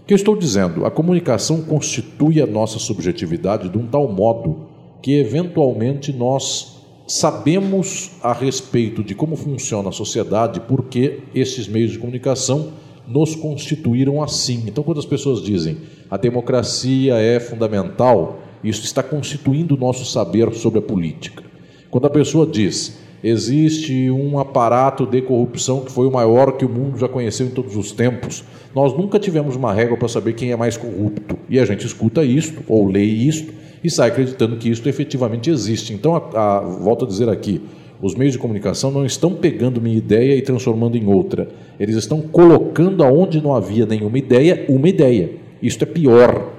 O 0.00 0.06
que 0.06 0.14
eu 0.14 0.16
estou 0.16 0.36
dizendo? 0.36 0.86
A 0.86 0.90
comunicação 0.90 1.62
constitui 1.62 2.40
a 2.40 2.46
nossa 2.46 2.78
subjetividade 2.78 3.68
de 3.68 3.76
um 3.76 3.86
tal 3.86 4.08
modo 4.08 4.68
que, 5.02 5.18
eventualmente, 5.18 6.12
nós 6.12 6.76
sabemos 7.08 8.12
a 8.22 8.32
respeito 8.32 9.02
de 9.02 9.14
como 9.14 9.36
funciona 9.36 9.88
a 9.88 9.92
sociedade, 9.92 10.60
porque 10.60 11.20
esses 11.34 11.66
meios 11.66 11.92
de 11.92 11.98
comunicação 11.98 12.72
nos 13.06 13.34
constituíram 13.34 14.22
assim. 14.22 14.64
Então, 14.66 14.82
quando 14.82 14.98
as 14.98 15.06
pessoas 15.06 15.42
dizem 15.42 15.78
a 16.10 16.16
democracia 16.16 17.14
é 17.14 17.38
fundamental, 17.40 18.38
isso 18.62 18.84
está 18.84 19.02
constituindo 19.02 19.74
o 19.74 19.78
nosso 19.78 20.04
saber 20.04 20.52
sobre 20.54 20.78
a 20.78 20.82
política. 20.82 21.44
Quando 21.90 22.06
a 22.06 22.10
pessoa 22.10 22.46
diz 22.46 22.98
existe 23.22 24.10
um 24.10 24.38
aparato 24.38 25.06
de 25.06 25.20
corrupção 25.22 25.80
que 25.80 25.90
foi 25.90 26.06
o 26.06 26.12
maior 26.12 26.52
que 26.52 26.64
o 26.64 26.68
mundo 26.68 26.98
já 26.98 27.08
conheceu 27.08 27.46
em 27.46 27.50
todos 27.50 27.76
os 27.76 27.90
tempos, 27.90 28.44
nós 28.74 28.92
nunca 28.92 29.18
tivemos 29.18 29.56
uma 29.56 29.72
regra 29.72 29.96
para 29.96 30.06
saber 30.06 30.34
quem 30.34 30.52
é 30.52 30.56
mais 30.56 30.76
corrupto. 30.76 31.36
E 31.48 31.58
a 31.58 31.64
gente 31.64 31.86
escuta 31.86 32.24
isto, 32.24 32.62
ou 32.68 32.86
lê 32.86 33.02
isto, 33.02 33.52
e 33.82 33.90
sai 33.90 34.08
acreditando 34.08 34.56
que 34.56 34.68
isto 34.68 34.88
efetivamente 34.88 35.50
existe. 35.50 35.92
Então, 35.92 36.14
a, 36.14 36.58
a, 36.58 36.60
volto 36.60 37.04
a 37.04 37.08
dizer 37.08 37.28
aqui, 37.28 37.62
os 38.00 38.14
meios 38.14 38.34
de 38.34 38.38
comunicação 38.38 38.90
não 38.90 39.06
estão 39.06 39.34
pegando 39.34 39.80
minha 39.80 39.96
ideia 39.96 40.36
e 40.36 40.42
transformando 40.42 40.96
em 40.96 41.06
outra. 41.06 41.48
Eles 41.80 41.96
estão 41.96 42.20
colocando 42.20 43.02
aonde 43.02 43.42
não 43.42 43.54
havia 43.54 43.86
nenhuma 43.86 44.18
ideia, 44.18 44.66
uma 44.68 44.88
ideia. 44.88 45.30
Isto 45.62 45.84
é 45.84 45.86
pior. 45.86 46.52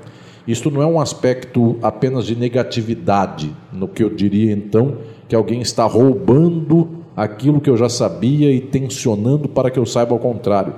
Isto 0.48 0.72
não 0.72 0.82
é 0.82 0.86
um 0.86 1.00
aspecto 1.00 1.78
apenas 1.82 2.26
de 2.26 2.36
negatividade, 2.36 3.54
no 3.72 3.88
que 3.88 4.04
eu 4.04 4.10
diria 4.10 4.52
então 4.52 4.98
que 5.28 5.36
alguém 5.36 5.62
está 5.62 5.86
roubando 5.86 6.88
aquilo 7.16 7.60
que 7.60 7.70
eu 7.70 7.76
já 7.76 7.90
sabia 7.90 8.52
e 8.52 8.62
tensionando 8.62 9.50
para 9.50 9.70
que 9.70 9.78
eu 9.78 9.86
saiba 9.86 10.14
ao 10.14 10.20
contrário. 10.20 10.76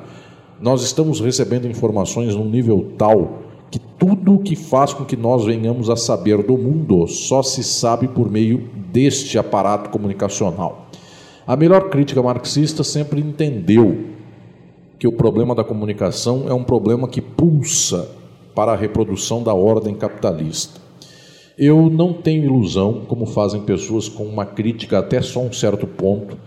Nós 0.59 0.83
estamos 0.83 1.19
recebendo 1.21 1.67
informações 1.67 2.35
num 2.35 2.49
nível 2.49 2.93
tal 2.97 3.43
que 3.69 3.79
tudo 3.79 4.35
o 4.35 4.39
que 4.39 4.55
faz 4.55 4.93
com 4.93 5.05
que 5.05 5.15
nós 5.15 5.45
venhamos 5.45 5.89
a 5.89 5.95
saber 5.95 6.41
do 6.43 6.57
mundo 6.57 7.07
só 7.07 7.43
se 7.43 7.63
sabe 7.63 8.07
por 8.07 8.29
meio 8.29 8.69
deste 8.91 9.37
aparato 9.37 9.89
comunicacional. 9.89 10.87
A 11.45 11.55
melhor 11.55 11.89
crítica 11.89 12.21
marxista 12.21 12.83
sempre 12.83 13.19
entendeu 13.19 14.05
que 14.99 15.07
o 15.07 15.11
problema 15.11 15.55
da 15.55 15.63
comunicação 15.63 16.45
é 16.47 16.53
um 16.53 16.63
problema 16.63 17.07
que 17.07 17.21
pulsa 17.21 18.09
para 18.53 18.73
a 18.73 18.75
reprodução 18.75 19.41
da 19.41 19.53
ordem 19.53 19.95
capitalista. 19.95 20.79
Eu 21.57 21.89
não 21.89 22.13
tenho 22.13 22.45
ilusão, 22.45 23.01
como 23.07 23.25
fazem 23.25 23.61
pessoas 23.61 24.07
com 24.07 24.23
uma 24.23 24.45
crítica 24.45 24.99
até 24.99 25.21
só 25.21 25.41
um 25.41 25.51
certo 25.51 25.87
ponto. 25.87 26.37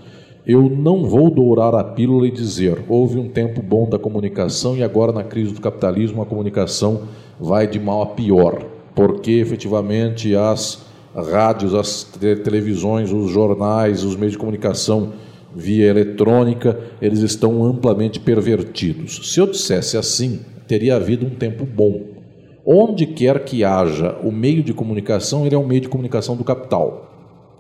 Eu 0.45 0.69
não 0.69 1.05
vou 1.05 1.31
dourar 1.31 1.73
a 1.73 1.85
pílula 1.85 2.27
e 2.27 2.31
dizer 2.31 2.85
houve 2.89 3.17
um 3.17 3.29
tempo 3.29 3.63
bom 3.63 3.89
da 3.89 3.97
comunicação 3.97 4.77
e 4.77 4.83
agora 4.83 5.13
na 5.13 5.23
crise 5.23 5.55
do 5.55 5.61
capitalismo 5.61 6.21
a 6.21 6.27
comunicação 6.27 7.03
vai 7.39 7.69
de 7.69 7.79
mal 7.79 8.03
a 8.03 8.07
pior, 8.07 8.65
porque 8.93 9.31
efetivamente 9.33 10.35
as 10.35 10.85
rádios, 11.15 11.75
as 11.75 12.03
televisões, 12.43 13.13
os 13.13 13.31
jornais, 13.31 14.03
os 14.03 14.17
meios 14.17 14.33
de 14.33 14.39
comunicação 14.39 15.13
via 15.55 15.87
eletrônica, 15.87 16.77
eles 17.01 17.21
estão 17.21 17.65
amplamente 17.65 18.19
pervertidos. 18.19 19.33
Se 19.33 19.39
eu 19.39 19.47
dissesse 19.47 19.97
assim, 19.97 20.41
teria 20.67 20.97
havido 20.97 21.25
um 21.25 21.31
tempo 21.31 21.65
bom. 21.65 22.01
Onde 22.67 23.07
quer 23.07 23.45
que 23.45 23.63
haja 23.63 24.17
o 24.25 24.33
meio 24.33 24.63
de 24.63 24.73
comunicação, 24.73 25.47
ele 25.47 25.55
é 25.55 25.59
um 25.59 25.67
meio 25.67 25.83
de 25.83 25.89
comunicação 25.89 26.35
do 26.35 26.43
capital. 26.43 27.12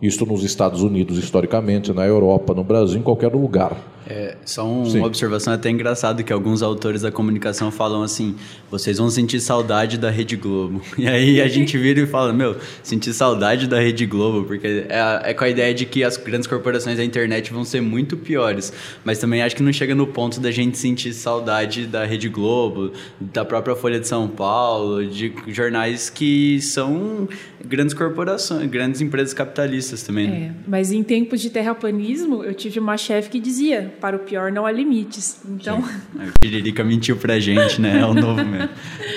Isto 0.02 0.26
nos 0.26 0.42
Estados 0.42 0.82
Unidos, 0.82 1.16
historicamente, 1.16 1.92
na 1.92 2.04
Europa, 2.04 2.52
no 2.52 2.64
Brasil, 2.64 2.98
em 2.98 3.02
qualquer 3.02 3.32
lugar. 3.32 3.76
É, 4.06 4.36
só 4.44 4.66
um, 4.66 4.82
uma 4.96 5.06
observação 5.06 5.52
até 5.52 5.70
engraçada 5.70 6.22
que 6.22 6.32
alguns 6.32 6.62
autores 6.62 7.02
da 7.02 7.12
comunicação 7.12 7.70
falam 7.70 8.02
assim: 8.02 8.34
vocês 8.70 8.98
vão 8.98 9.08
sentir 9.08 9.40
saudade 9.40 9.98
da 9.98 10.10
Rede 10.10 10.36
Globo. 10.36 10.82
E 11.02 11.08
aí 11.08 11.40
a 11.40 11.48
gente 11.48 11.76
vira 11.76 12.00
e 12.00 12.06
fala: 12.06 12.32
meu, 12.32 12.56
sentir 12.82 13.12
saudade 13.12 13.66
da 13.66 13.80
Rede 13.80 14.06
Globo, 14.06 14.44
porque 14.44 14.86
é, 14.88 15.20
é, 15.24 15.34
com 15.34 15.44
a 15.44 15.48
ideia 15.48 15.74
de 15.74 15.84
que 15.84 16.04
as 16.04 16.16
grandes 16.16 16.46
corporações 16.46 16.96
da 16.96 17.04
internet 17.04 17.52
vão 17.52 17.64
ser 17.64 17.80
muito 17.80 18.16
piores. 18.16 18.72
Mas 19.04 19.18
também 19.18 19.42
acho 19.42 19.56
que 19.56 19.62
não 19.62 19.72
chega 19.72 19.94
no 19.94 20.06
ponto 20.06 20.40
da 20.40 20.50
gente 20.50 20.78
sentir 20.78 21.12
saudade 21.12 21.86
da 21.86 22.04
Rede 22.04 22.28
Globo, 22.28 22.92
da 23.20 23.44
própria 23.44 23.74
Folha 23.74 23.98
de 23.98 24.06
São 24.06 24.28
Paulo, 24.28 25.04
de 25.04 25.32
jornais 25.48 26.08
que 26.08 26.60
são 26.60 27.28
grandes 27.64 27.94
corporações, 27.94 28.68
grandes 28.70 29.00
empresas 29.00 29.34
capitalistas 29.34 30.02
também. 30.02 30.28
Né? 30.28 30.36
É, 30.36 30.52
mas 30.66 30.92
em 30.92 31.02
tempos 31.02 31.40
de 31.40 31.50
terraplanismo, 31.50 32.44
eu 32.44 32.54
tive 32.54 32.78
uma 32.78 32.96
chefe 32.96 33.30
que 33.30 33.40
dizia 33.40 33.91
para 34.00 34.16
o 34.16 34.20
pior 34.20 34.50
não 34.50 34.66
há 34.66 34.72
limites. 34.72 35.40
Então. 35.48 35.84
A 36.18 36.38
Piririca 36.40 36.82
mentiu 36.82 37.16
pra 37.16 37.38
gente, 37.38 37.80
né? 37.80 38.00
É 38.00 38.06
o 38.06 38.14
novo 38.14 38.44
mesmo. 38.44 38.68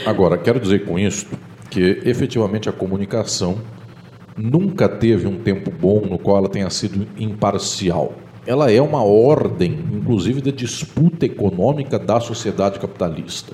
Agora, 0.06 0.38
quero 0.38 0.60
dizer 0.60 0.86
com 0.86 1.00
isso 1.00 1.28
que 1.70 2.02
efetivamente 2.06 2.70
a 2.70 2.72
comunicação 2.72 3.60
nunca 4.38 4.88
teve 4.88 5.28
um 5.28 5.38
tempo 5.38 5.72
bom 5.72 6.02
no 6.02 6.20
qual 6.20 6.38
ela 6.38 6.50
tenha 6.50 6.70
sido 6.70 7.08
imparcial. 7.18 8.14
Ela 8.46 8.72
é 8.72 8.82
uma 8.82 9.04
ordem, 9.04 9.72
inclusive, 9.94 10.42
de 10.42 10.52
disputa 10.52 11.26
econômica 11.26 11.98
da 11.98 12.20
sociedade 12.20 12.80
capitalista. 12.80 13.54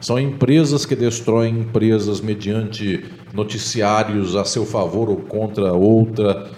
São 0.00 0.18
empresas 0.18 0.86
que 0.86 0.94
destroem 0.94 1.58
empresas 1.58 2.20
mediante 2.20 3.04
noticiários 3.34 4.36
a 4.36 4.44
seu 4.44 4.64
favor 4.64 5.08
ou 5.10 5.16
contra 5.16 5.72
outra 5.72 6.48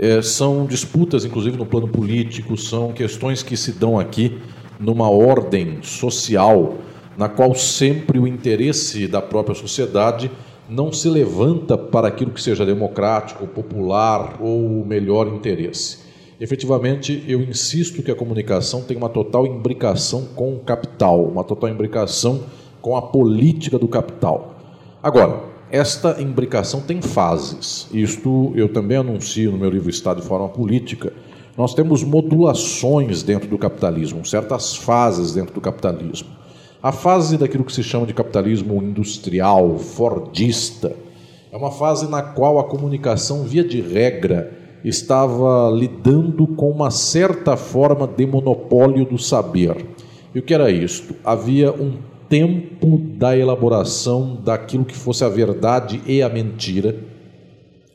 é, 0.00 0.22
são 0.22 0.64
disputas, 0.64 1.26
inclusive 1.26 1.58
no 1.58 1.66
plano 1.66 1.86
político, 1.86 2.56
são 2.56 2.90
questões 2.90 3.42
que 3.42 3.54
se 3.54 3.72
dão 3.72 3.98
aqui 4.00 4.38
numa 4.78 5.10
ordem 5.10 5.82
social 5.82 6.78
na 7.18 7.28
qual 7.28 7.54
sempre 7.54 8.18
o 8.18 8.26
interesse 8.26 9.06
da 9.06 9.20
própria 9.20 9.54
sociedade 9.54 10.30
não 10.70 10.90
se 10.90 11.06
levanta 11.06 11.76
para 11.76 12.08
aquilo 12.08 12.30
que 12.30 12.40
seja 12.40 12.64
democrático, 12.64 13.46
popular 13.46 14.38
ou 14.40 14.80
o 14.80 14.86
melhor 14.86 15.28
interesse. 15.28 15.98
Efetivamente, 16.40 17.22
eu 17.28 17.42
insisto 17.42 18.02
que 18.02 18.10
a 18.10 18.14
comunicação 18.14 18.80
tem 18.82 18.96
uma 18.96 19.10
total 19.10 19.46
imbricação 19.46 20.28
com 20.34 20.54
o 20.54 20.60
capital, 20.60 21.22
uma 21.24 21.44
total 21.44 21.68
imbricação 21.68 22.44
com 22.80 22.96
a 22.96 23.02
política 23.02 23.78
do 23.78 23.86
capital. 23.86 24.54
Agora, 25.02 25.49
esta 25.70 26.20
imbricação 26.20 26.80
tem 26.80 27.00
fases. 27.00 27.86
Isto 27.92 28.52
eu 28.54 28.68
também 28.68 28.96
anuncio 28.96 29.52
no 29.52 29.58
meu 29.58 29.70
livro 29.70 29.88
Estado 29.88 30.20
e 30.20 30.24
Forma 30.24 30.48
Política. 30.48 31.12
Nós 31.56 31.74
temos 31.74 32.02
modulações 32.02 33.22
dentro 33.22 33.48
do 33.48 33.58
capitalismo, 33.58 34.24
certas 34.24 34.76
fases 34.76 35.32
dentro 35.32 35.54
do 35.54 35.60
capitalismo. 35.60 36.28
A 36.82 36.92
fase 36.92 37.36
daquilo 37.36 37.64
que 37.64 37.72
se 37.72 37.82
chama 37.82 38.06
de 38.06 38.14
capitalismo 38.14 38.82
industrial, 38.82 39.78
fordista, 39.78 40.96
é 41.52 41.56
uma 41.56 41.70
fase 41.70 42.08
na 42.08 42.22
qual 42.22 42.58
a 42.58 42.64
comunicação, 42.64 43.44
via 43.44 43.62
de 43.62 43.80
regra, 43.80 44.58
estava 44.84 45.70
lidando 45.70 46.46
com 46.46 46.70
uma 46.70 46.90
certa 46.90 47.56
forma 47.56 48.06
de 48.06 48.26
monopólio 48.26 49.04
do 49.04 49.18
saber. 49.18 49.84
E 50.34 50.38
o 50.38 50.42
que 50.42 50.54
era 50.54 50.70
isto? 50.70 51.14
Havia 51.24 51.70
um 51.72 51.98
tempo 52.30 52.96
da 52.96 53.36
elaboração 53.36 54.38
daquilo 54.42 54.84
que 54.84 54.94
fosse 54.94 55.24
a 55.24 55.28
verdade 55.28 56.00
e 56.06 56.22
a 56.22 56.28
mentira. 56.28 56.94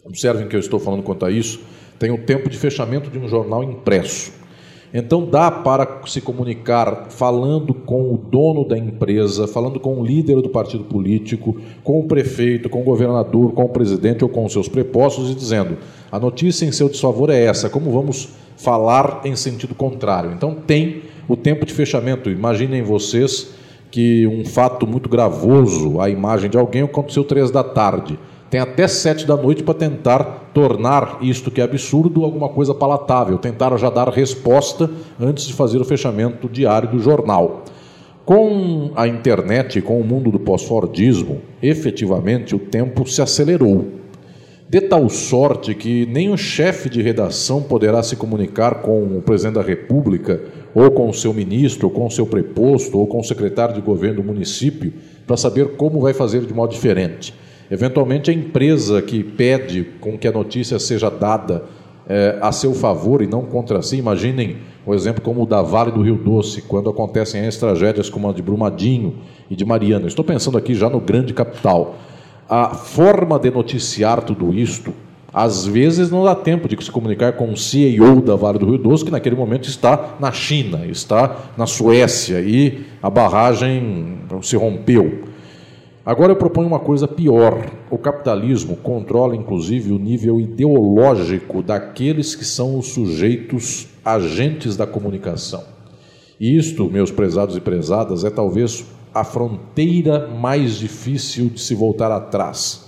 Observem 0.03 0.47
que 0.47 0.55
eu 0.55 0.59
estou 0.59 0.77
falando 0.77 1.01
quanto 1.01 1.25
a 1.25 1.31
isso. 1.31 1.61
Tem 1.97 2.11
o 2.11 2.25
tempo 2.25 2.49
de 2.49 2.57
fechamento 2.57 3.09
de 3.09 3.17
um 3.17 3.29
jornal 3.29 3.63
impresso. 3.63 4.33
Então 4.93 5.25
dá 5.25 5.49
para 5.49 6.01
se 6.05 6.19
comunicar 6.19 7.07
falando 7.09 7.73
com 7.73 8.13
o 8.13 8.17
dono 8.17 8.67
da 8.67 8.77
empresa, 8.77 9.47
falando 9.47 9.79
com 9.79 9.99
o 9.99 10.05
líder 10.05 10.41
do 10.41 10.49
partido 10.49 10.83
político, 10.83 11.59
com 11.83 11.99
o 11.99 12.07
prefeito, 12.07 12.69
com 12.69 12.81
o 12.81 12.83
governador, 12.83 13.53
com 13.53 13.63
o 13.63 13.69
presidente 13.69 14.23
ou 14.23 14.29
com 14.29 14.45
os 14.45 14.51
seus 14.51 14.67
prepostos 14.67 15.31
e 15.31 15.35
dizendo: 15.35 15.77
a 16.11 16.19
notícia 16.19 16.65
em 16.65 16.71
seu 16.71 16.89
desfavor 16.89 17.29
é 17.29 17.43
essa, 17.43 17.69
como 17.69 17.89
vamos 17.89 18.29
falar 18.57 19.21
em 19.23 19.35
sentido 19.35 19.73
contrário? 19.73 20.31
Então 20.31 20.55
tem 20.55 21.03
o 21.27 21.35
tempo 21.35 21.65
de 21.65 21.73
fechamento. 21.73 22.29
Imaginem 22.29 22.83
vocês 22.83 23.64
que 23.95 24.27
um 24.27 24.43
fato 24.43 24.85
muito 24.85 25.07
gravoso, 25.07 26.01
a 26.01 26.09
imagem 26.09 26.49
de 26.49 26.57
alguém, 26.57 26.81
aconteceu 26.81 27.23
três 27.23 27.49
da 27.49 27.63
tarde. 27.63 28.19
Tem 28.49 28.59
até 28.59 28.89
sete 28.89 29.25
da 29.25 29.37
noite 29.37 29.63
para 29.63 29.73
tentar 29.73 30.49
tornar 30.53 31.19
isto 31.21 31.49
que 31.49 31.61
é 31.61 31.63
absurdo 31.63 32.25
alguma 32.25 32.49
coisa 32.49 32.73
palatável, 32.73 33.37
tentar 33.37 33.77
já 33.77 33.89
dar 33.89 34.09
resposta 34.09 34.91
antes 35.17 35.45
de 35.45 35.53
fazer 35.53 35.79
o 35.79 35.85
fechamento 35.85 36.49
diário 36.49 36.89
do 36.89 36.99
jornal. 36.99 37.63
Com 38.25 38.91
a 38.97 39.07
internet, 39.07 39.81
com 39.81 39.97
o 39.97 40.03
mundo 40.03 40.29
do 40.29 40.39
pós-fordismo, 40.41 41.39
efetivamente 41.63 42.53
o 42.53 42.59
tempo 42.59 43.07
se 43.07 43.21
acelerou. 43.21 43.85
De 44.67 44.81
tal 44.81 45.07
sorte 45.07 45.73
que 45.73 46.05
nem 46.07 46.29
o 46.29 46.35
chefe 46.35 46.89
de 46.89 47.01
redação 47.01 47.61
poderá 47.61 48.03
se 48.03 48.17
comunicar 48.17 48.81
com 48.81 49.17
o 49.17 49.21
presidente 49.21 49.55
da 49.55 49.61
República, 49.61 50.41
ou 50.75 50.91
com 50.91 51.09
o 51.09 51.13
seu 51.13 51.33
ministro, 51.33 51.87
ou 51.87 51.93
com 51.93 52.05
o 52.05 52.11
seu 52.11 52.27
preposto, 52.27 52.99
ou 52.99 53.07
com 53.07 53.19
o 53.19 53.23
secretário 53.23 53.73
de 53.73 53.79
governo 53.79 54.21
do 54.21 54.27
município, 54.27 54.93
para 55.25 55.37
saber 55.37 55.77
como 55.77 56.01
vai 56.01 56.13
fazer 56.13 56.41
de 56.41 56.53
modo 56.53 56.71
diferente. 56.71 57.33
Eventualmente, 57.71 58.29
a 58.29 58.33
empresa 58.33 59.01
que 59.01 59.23
pede 59.23 59.85
com 60.01 60.17
que 60.17 60.27
a 60.27 60.31
notícia 60.31 60.77
seja 60.77 61.09
dada 61.09 61.63
é, 62.07 62.37
a 62.41 62.51
seu 62.51 62.73
favor 62.73 63.21
e 63.21 63.27
não 63.27 63.43
contra 63.43 63.81
si, 63.81 63.97
imaginem 63.97 64.57
um 64.85 64.93
exemplo 64.93 65.21
como 65.21 65.43
o 65.43 65.45
da 65.45 65.61
Vale 65.61 65.91
do 65.91 66.01
Rio 66.01 66.15
Doce, 66.15 66.61
quando 66.61 66.89
acontecem 66.89 67.47
as 67.47 67.57
tragédias 67.57 68.09
como 68.09 68.29
a 68.29 68.33
de 68.33 68.41
Brumadinho 68.41 69.15
e 69.49 69.55
de 69.55 69.65
Mariana. 69.65 70.07
Estou 70.07 70.23
pensando 70.23 70.57
aqui 70.57 70.75
já 70.75 70.89
no 70.89 70.99
grande 70.99 71.33
capital. 71.33 71.95
A 72.47 72.75
forma 72.75 73.39
de 73.39 73.49
noticiar 73.49 74.21
tudo 74.21 74.53
isto, 74.53 74.93
às 75.35 75.67
vezes 75.67 76.09
não 76.09 76.23
dá 76.23 76.33
tempo 76.33 76.65
de 76.65 76.81
se 76.81 76.89
comunicar 76.89 77.33
com 77.33 77.51
o 77.51 77.57
CEO 77.57 78.21
da 78.21 78.37
Vale 78.37 78.57
do 78.57 78.67
Rio 78.67 78.77
Doce, 78.77 79.03
que 79.03 79.11
naquele 79.11 79.35
momento 79.35 79.67
está 79.67 80.15
na 80.17 80.31
China, 80.31 80.85
está 80.85 81.51
na 81.57 81.67
Suécia 81.67 82.39
e 82.39 82.85
a 83.03 83.09
barragem 83.09 84.17
se 84.41 84.55
rompeu. 84.55 85.25
Agora 86.05 86.31
eu 86.31 86.37
proponho 86.37 86.69
uma 86.69 86.79
coisa 86.79 87.05
pior. 87.05 87.69
O 87.91 87.97
capitalismo 87.97 88.77
controla 88.77 89.35
inclusive 89.35 89.91
o 89.91 89.99
nível 89.99 90.39
ideológico 90.39 91.61
daqueles 91.61 92.33
que 92.33 92.45
são 92.45 92.79
os 92.79 92.93
sujeitos 92.93 93.89
agentes 94.05 94.77
da 94.77 94.87
comunicação. 94.87 95.65
E 96.39 96.57
isto, 96.57 96.89
meus 96.89 97.11
prezados 97.11 97.57
e 97.57 97.59
prezadas, 97.59 98.23
é 98.23 98.29
talvez 98.29 98.85
a 99.13 99.25
fronteira 99.25 100.29
mais 100.29 100.77
difícil 100.77 101.49
de 101.49 101.59
se 101.59 101.75
voltar 101.75 102.09
atrás. 102.09 102.84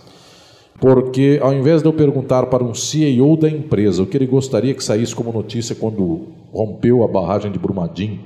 Porque 0.79 1.39
ao 1.41 1.53
invés 1.53 1.81
de 1.81 1.87
eu 1.87 1.93
perguntar 1.93 2.45
para 2.45 2.63
um 2.63 2.73
CEO 2.73 3.35
da 3.35 3.49
empresa 3.49 4.03
o 4.03 4.05
que 4.05 4.15
ele 4.15 4.27
gostaria 4.27 4.73
que 4.73 4.83
saísse 4.83 5.15
como 5.15 5.31
notícia 5.31 5.75
quando 5.75 6.27
rompeu 6.53 7.03
a 7.03 7.07
barragem 7.07 7.51
de 7.51 7.57
Brumadinho, 7.57 8.19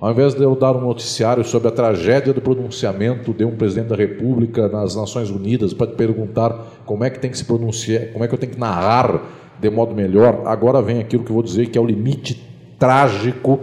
ao 0.00 0.12
invés 0.12 0.34
de 0.34 0.42
eu 0.42 0.54
dar 0.54 0.76
um 0.76 0.82
noticiário 0.82 1.44
sobre 1.44 1.68
a 1.68 1.72
tragédia 1.72 2.32
do 2.32 2.40
pronunciamento 2.40 3.32
de 3.32 3.44
um 3.44 3.56
presidente 3.56 3.88
da 3.88 3.96
República 3.96 4.68
nas 4.68 4.94
Nações 4.94 5.30
Unidas 5.30 5.72
para 5.72 5.88
te 5.88 5.94
perguntar 5.94 6.82
como 6.84 7.02
é 7.02 7.10
que 7.10 7.18
tem 7.18 7.30
que 7.30 7.38
se 7.38 7.44
pronunciar, 7.44 8.12
como 8.12 8.24
é 8.24 8.28
que 8.28 8.34
eu 8.34 8.38
tenho 8.38 8.52
que 8.52 8.60
narrar 8.60 9.22
de 9.58 9.70
modo 9.70 9.94
melhor, 9.94 10.42
agora 10.44 10.82
vem 10.82 11.00
aquilo 11.00 11.24
que 11.24 11.30
eu 11.30 11.34
vou 11.34 11.42
dizer 11.42 11.70
que 11.70 11.78
é 11.78 11.80
o 11.80 11.86
limite 11.86 12.40
trágico 12.78 13.60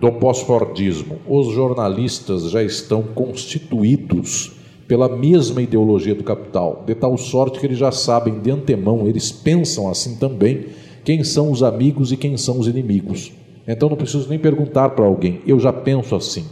do 0.00 0.12
pós-fordismo. 0.12 1.18
Os 1.26 1.48
jornalistas 1.48 2.50
já 2.50 2.62
estão 2.62 3.02
constituídos 3.02 4.53
pela 4.86 5.08
mesma 5.08 5.62
ideologia 5.62 6.14
do 6.14 6.24
capital, 6.24 6.82
de 6.86 6.94
tal 6.94 7.16
sorte 7.16 7.58
que 7.58 7.66
eles 7.66 7.78
já 7.78 7.90
sabem 7.90 8.40
de 8.40 8.50
antemão, 8.50 9.06
eles 9.06 9.32
pensam 9.32 9.88
assim 9.88 10.16
também, 10.16 10.66
quem 11.04 11.24
são 11.24 11.50
os 11.50 11.62
amigos 11.62 12.12
e 12.12 12.16
quem 12.16 12.36
são 12.36 12.58
os 12.58 12.66
inimigos. 12.66 13.32
Então 13.66 13.88
não 13.88 13.96
preciso 13.96 14.28
nem 14.28 14.38
perguntar 14.38 14.90
para 14.90 15.06
alguém, 15.06 15.40
eu 15.46 15.58
já 15.58 15.72
penso 15.72 16.14
assim. 16.14 16.44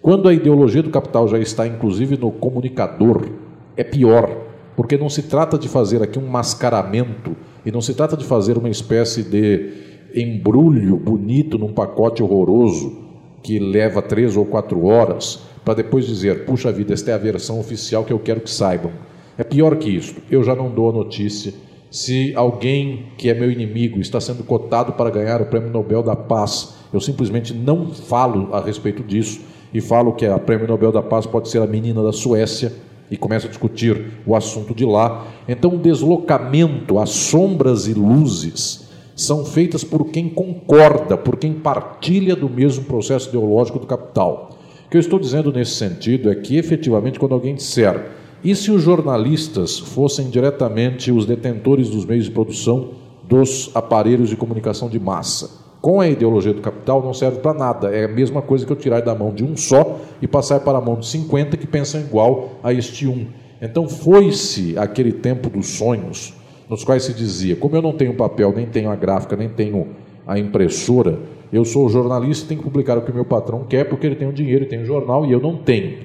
Quando 0.00 0.28
a 0.28 0.34
ideologia 0.34 0.82
do 0.82 0.90
capital 0.90 1.28
já 1.28 1.38
está 1.38 1.66
inclusive 1.66 2.16
no 2.16 2.32
comunicador, 2.32 3.28
é 3.76 3.84
pior, 3.84 4.28
porque 4.76 4.98
não 4.98 5.08
se 5.08 5.22
trata 5.22 5.56
de 5.56 5.68
fazer 5.68 6.02
aqui 6.02 6.18
um 6.18 6.26
mascaramento 6.26 7.36
e 7.64 7.70
não 7.70 7.80
se 7.80 7.94
trata 7.94 8.16
de 8.16 8.24
fazer 8.24 8.58
uma 8.58 8.68
espécie 8.68 9.22
de 9.22 9.70
embrulho 10.14 10.96
bonito 10.96 11.56
num 11.56 11.72
pacote 11.72 12.22
horroroso 12.22 12.98
que 13.42 13.58
leva 13.58 14.02
três 14.02 14.36
ou 14.36 14.44
quatro 14.44 14.84
horas 14.84 15.51
para 15.64 15.74
depois 15.74 16.06
dizer, 16.06 16.44
puxa 16.44 16.72
vida, 16.72 16.92
esta 16.92 17.10
é 17.10 17.14
a 17.14 17.18
versão 17.18 17.58
oficial 17.58 18.04
que 18.04 18.12
eu 18.12 18.18
quero 18.18 18.40
que 18.40 18.50
saibam. 18.50 18.92
É 19.38 19.44
pior 19.44 19.76
que 19.76 19.90
isso. 19.90 20.16
Eu 20.30 20.42
já 20.42 20.54
não 20.54 20.70
dou 20.70 20.90
a 20.90 20.92
notícia 20.92 21.52
se 21.92 22.32
alguém 22.34 23.08
que 23.18 23.28
é 23.28 23.34
meu 23.34 23.52
inimigo 23.52 24.00
está 24.00 24.18
sendo 24.18 24.42
cotado 24.42 24.94
para 24.94 25.10
ganhar 25.10 25.42
o 25.42 25.44
Prêmio 25.44 25.68
Nobel 25.68 26.02
da 26.02 26.16
Paz, 26.16 26.74
eu 26.90 26.98
simplesmente 26.98 27.52
não 27.52 27.90
falo 27.90 28.48
a 28.54 28.62
respeito 28.62 29.02
disso 29.02 29.42
e 29.74 29.78
falo 29.78 30.14
que 30.14 30.24
a 30.24 30.38
Prêmio 30.38 30.66
Nobel 30.66 30.90
da 30.90 31.02
Paz 31.02 31.26
pode 31.26 31.50
ser 31.50 31.60
a 31.60 31.66
menina 31.66 32.02
da 32.02 32.10
Suécia 32.10 32.72
e 33.10 33.16
começa 33.18 33.46
a 33.46 33.50
discutir 33.50 34.06
o 34.24 34.34
assunto 34.34 34.74
de 34.74 34.86
lá. 34.86 35.26
Então, 35.46 35.74
o 35.74 35.78
deslocamento, 35.78 36.98
as 36.98 37.10
sombras 37.10 37.86
e 37.86 37.92
luzes 37.92 38.88
são 39.14 39.44
feitas 39.44 39.84
por 39.84 40.06
quem 40.06 40.30
concorda, 40.30 41.18
por 41.18 41.36
quem 41.36 41.52
partilha 41.52 42.34
do 42.34 42.48
mesmo 42.48 42.84
processo 42.84 43.28
ideológico 43.28 43.78
do 43.78 43.86
capital. 43.86 44.51
Que 44.92 44.98
eu 44.98 45.00
estou 45.00 45.18
dizendo 45.18 45.50
nesse 45.50 45.70
sentido 45.70 46.30
é 46.30 46.34
que, 46.34 46.58
efetivamente, 46.58 47.18
quando 47.18 47.32
alguém 47.32 47.54
disser 47.54 48.10
e 48.44 48.54
se 48.54 48.70
os 48.70 48.82
jornalistas 48.82 49.78
fossem 49.78 50.28
diretamente 50.28 51.10
os 51.10 51.24
detentores 51.24 51.88
dos 51.88 52.04
meios 52.04 52.26
de 52.26 52.30
produção 52.30 52.90
dos 53.26 53.70
aparelhos 53.74 54.28
de 54.28 54.36
comunicação 54.36 54.90
de 54.90 55.00
massa? 55.00 55.50
Com 55.80 55.98
a 55.98 56.06
ideologia 56.06 56.52
do 56.52 56.60
capital 56.60 57.02
não 57.02 57.14
serve 57.14 57.38
para 57.38 57.54
nada. 57.54 57.88
É 57.88 58.04
a 58.04 58.08
mesma 58.08 58.42
coisa 58.42 58.66
que 58.66 58.72
eu 58.72 58.76
tirar 58.76 59.00
da 59.00 59.14
mão 59.14 59.32
de 59.32 59.42
um 59.42 59.56
só 59.56 59.98
e 60.20 60.28
passar 60.28 60.60
para 60.60 60.76
a 60.76 60.80
mão 60.82 60.96
de 60.96 61.06
50 61.06 61.56
que 61.56 61.66
pensam 61.66 61.98
igual 62.02 62.60
a 62.62 62.70
este 62.70 63.06
um. 63.06 63.28
Então 63.62 63.88
foi-se 63.88 64.76
aquele 64.76 65.12
tempo 65.12 65.48
dos 65.48 65.68
sonhos, 65.68 66.34
nos 66.68 66.84
quais 66.84 67.04
se 67.04 67.14
dizia: 67.14 67.56
como 67.56 67.74
eu 67.74 67.80
não 67.80 67.94
tenho 67.94 68.12
papel, 68.12 68.52
nem 68.54 68.66
tenho 68.66 68.90
a 68.90 68.94
gráfica, 68.94 69.36
nem 69.36 69.48
tenho 69.48 69.86
a 70.26 70.38
impressora, 70.38 71.18
eu 71.52 71.64
sou 71.64 71.88
jornalista 71.88 72.44
e 72.44 72.48
tenho 72.48 72.60
que 72.60 72.64
publicar 72.64 72.96
o 72.96 73.02
que 73.02 73.10
o 73.10 73.14
meu 73.14 73.24
patrão 73.24 73.64
quer 73.68 73.84
porque 73.84 74.06
ele 74.06 74.16
tem 74.16 74.28
o 74.28 74.32
dinheiro 74.32 74.66
tem 74.66 74.80
o 74.80 74.86
jornal 74.86 75.26
e 75.26 75.32
eu 75.32 75.40
não 75.40 75.56
tenho. 75.56 75.98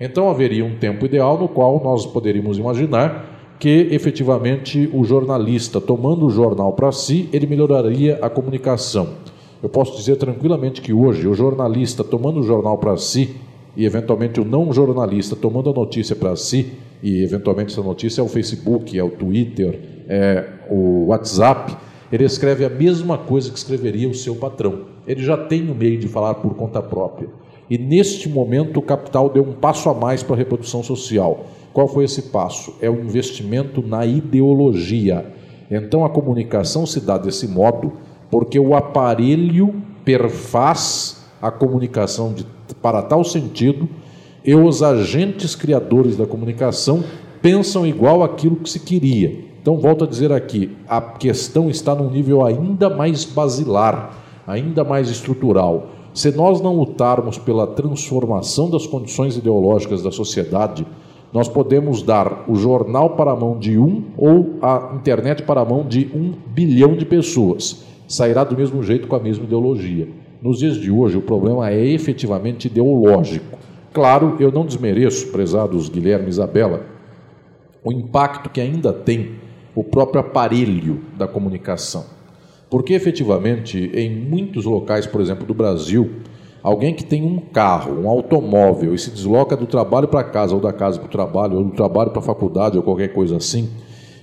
Então 0.00 0.28
haveria 0.28 0.64
um 0.64 0.76
tempo 0.76 1.04
ideal 1.04 1.38
no 1.38 1.48
qual 1.48 1.82
nós 1.82 2.06
poderíamos 2.06 2.58
imaginar 2.58 3.56
que 3.58 3.88
efetivamente 3.92 4.90
o 4.92 5.04
jornalista, 5.04 5.80
tomando 5.80 6.26
o 6.26 6.30
jornal 6.30 6.72
para 6.72 6.90
si, 6.90 7.28
ele 7.32 7.46
melhoraria 7.46 8.18
a 8.20 8.28
comunicação. 8.28 9.08
Eu 9.62 9.68
posso 9.68 9.96
dizer 9.96 10.16
tranquilamente 10.16 10.82
que 10.82 10.92
hoje 10.92 11.26
o 11.26 11.34
jornalista 11.34 12.04
tomando 12.04 12.40
o 12.40 12.42
jornal 12.42 12.76
para 12.78 12.96
si 12.96 13.36
e 13.76 13.84
eventualmente 13.86 14.40
o 14.40 14.44
não 14.44 14.72
jornalista 14.72 15.34
tomando 15.34 15.70
a 15.70 15.72
notícia 15.72 16.14
para 16.14 16.36
si 16.36 16.72
e 17.02 17.22
eventualmente 17.22 17.72
essa 17.72 17.82
notícia 17.82 18.20
é 18.20 18.24
o 18.24 18.28
Facebook, 18.28 18.98
é 18.98 19.02
o 19.02 19.10
Twitter, 19.10 19.78
é 20.08 20.44
o 20.70 21.06
WhatsApp, 21.06 21.76
ele 22.14 22.24
escreve 22.24 22.64
a 22.64 22.70
mesma 22.70 23.18
coisa 23.18 23.50
que 23.50 23.58
escreveria 23.58 24.08
o 24.08 24.14
seu 24.14 24.36
patrão. 24.36 24.82
Ele 25.04 25.20
já 25.20 25.36
tem 25.36 25.68
o 25.68 25.74
meio 25.74 25.98
de 25.98 26.06
falar 26.06 26.34
por 26.34 26.54
conta 26.54 26.80
própria. 26.80 27.28
E 27.68 27.76
neste 27.76 28.28
momento 28.28 28.78
o 28.78 28.82
capital 28.82 29.28
deu 29.28 29.42
um 29.42 29.52
passo 29.52 29.90
a 29.90 29.94
mais 29.94 30.22
para 30.22 30.36
a 30.36 30.38
reprodução 30.38 30.80
social. 30.80 31.46
Qual 31.72 31.88
foi 31.88 32.04
esse 32.04 32.22
passo? 32.22 32.72
É 32.80 32.88
o 32.88 33.00
investimento 33.00 33.82
na 33.82 34.06
ideologia. 34.06 35.26
Então 35.68 36.04
a 36.04 36.08
comunicação 36.08 36.86
se 36.86 37.00
dá 37.00 37.18
desse 37.18 37.48
modo 37.48 37.94
porque 38.30 38.60
o 38.60 38.76
aparelho 38.76 39.74
perfaz 40.04 41.26
a 41.42 41.50
comunicação 41.50 42.32
de, 42.32 42.46
para 42.80 43.02
tal 43.02 43.24
sentido 43.24 43.88
e 44.44 44.54
os 44.54 44.84
agentes 44.84 45.56
criadores 45.56 46.16
da 46.16 46.26
comunicação 46.26 47.02
pensam 47.42 47.84
igual 47.84 48.22
aquilo 48.22 48.54
que 48.54 48.70
se 48.70 48.78
queria. 48.78 49.52
Então, 49.64 49.78
volto 49.78 50.04
a 50.04 50.06
dizer 50.06 50.30
aqui: 50.30 50.76
a 50.86 51.00
questão 51.00 51.70
está 51.70 51.94
num 51.94 52.10
nível 52.10 52.44
ainda 52.44 52.90
mais 52.90 53.24
basilar, 53.24 54.14
ainda 54.46 54.84
mais 54.84 55.08
estrutural. 55.08 55.86
Se 56.12 56.30
nós 56.36 56.60
não 56.60 56.76
lutarmos 56.76 57.38
pela 57.38 57.66
transformação 57.66 58.68
das 58.68 58.86
condições 58.86 59.38
ideológicas 59.38 60.02
da 60.02 60.10
sociedade, 60.10 60.86
nós 61.32 61.48
podemos 61.48 62.02
dar 62.02 62.44
o 62.46 62.54
jornal 62.56 63.16
para 63.16 63.30
a 63.30 63.36
mão 63.36 63.58
de 63.58 63.78
um 63.78 64.02
ou 64.18 64.58
a 64.60 64.92
internet 64.96 65.44
para 65.44 65.62
a 65.62 65.64
mão 65.64 65.82
de 65.82 66.10
um 66.14 66.34
bilhão 66.48 66.94
de 66.94 67.06
pessoas. 67.06 67.86
Sairá 68.06 68.44
do 68.44 68.54
mesmo 68.54 68.82
jeito 68.82 69.08
com 69.08 69.16
a 69.16 69.20
mesma 69.20 69.44
ideologia. 69.44 70.06
Nos 70.42 70.58
dias 70.58 70.76
de 70.76 70.90
hoje, 70.90 71.16
o 71.16 71.22
problema 71.22 71.70
é 71.70 71.86
efetivamente 71.86 72.66
ideológico. 72.66 73.56
Claro, 73.94 74.36
eu 74.38 74.52
não 74.52 74.66
desmereço, 74.66 75.28
prezados 75.28 75.88
Guilherme 75.88 76.26
e 76.26 76.28
Isabela, 76.28 76.82
o 77.82 77.90
impacto 77.90 78.50
que 78.50 78.60
ainda 78.60 78.92
tem 78.92 79.42
o 79.74 79.82
próprio 79.82 80.20
aparelho 80.20 81.00
da 81.16 81.26
comunicação. 81.26 82.04
Porque 82.70 82.94
efetivamente, 82.94 83.90
em 83.94 84.10
muitos 84.10 84.64
locais, 84.64 85.06
por 85.06 85.20
exemplo, 85.20 85.46
do 85.46 85.54
Brasil, 85.54 86.10
alguém 86.62 86.94
que 86.94 87.04
tem 87.04 87.22
um 87.22 87.38
carro, 87.38 88.00
um 88.00 88.08
automóvel 88.08 88.94
e 88.94 88.98
se 88.98 89.10
desloca 89.10 89.56
do 89.56 89.66
trabalho 89.66 90.08
para 90.08 90.24
casa, 90.24 90.54
ou 90.54 90.60
da 90.60 90.72
casa 90.72 90.98
para 90.98 91.06
o 91.06 91.10
trabalho, 91.10 91.56
ou 91.58 91.64
do 91.64 91.72
trabalho 91.72 92.10
para 92.10 92.20
a 92.20 92.24
faculdade, 92.24 92.76
ou 92.76 92.82
qualquer 92.82 93.08
coisa 93.08 93.36
assim, 93.36 93.68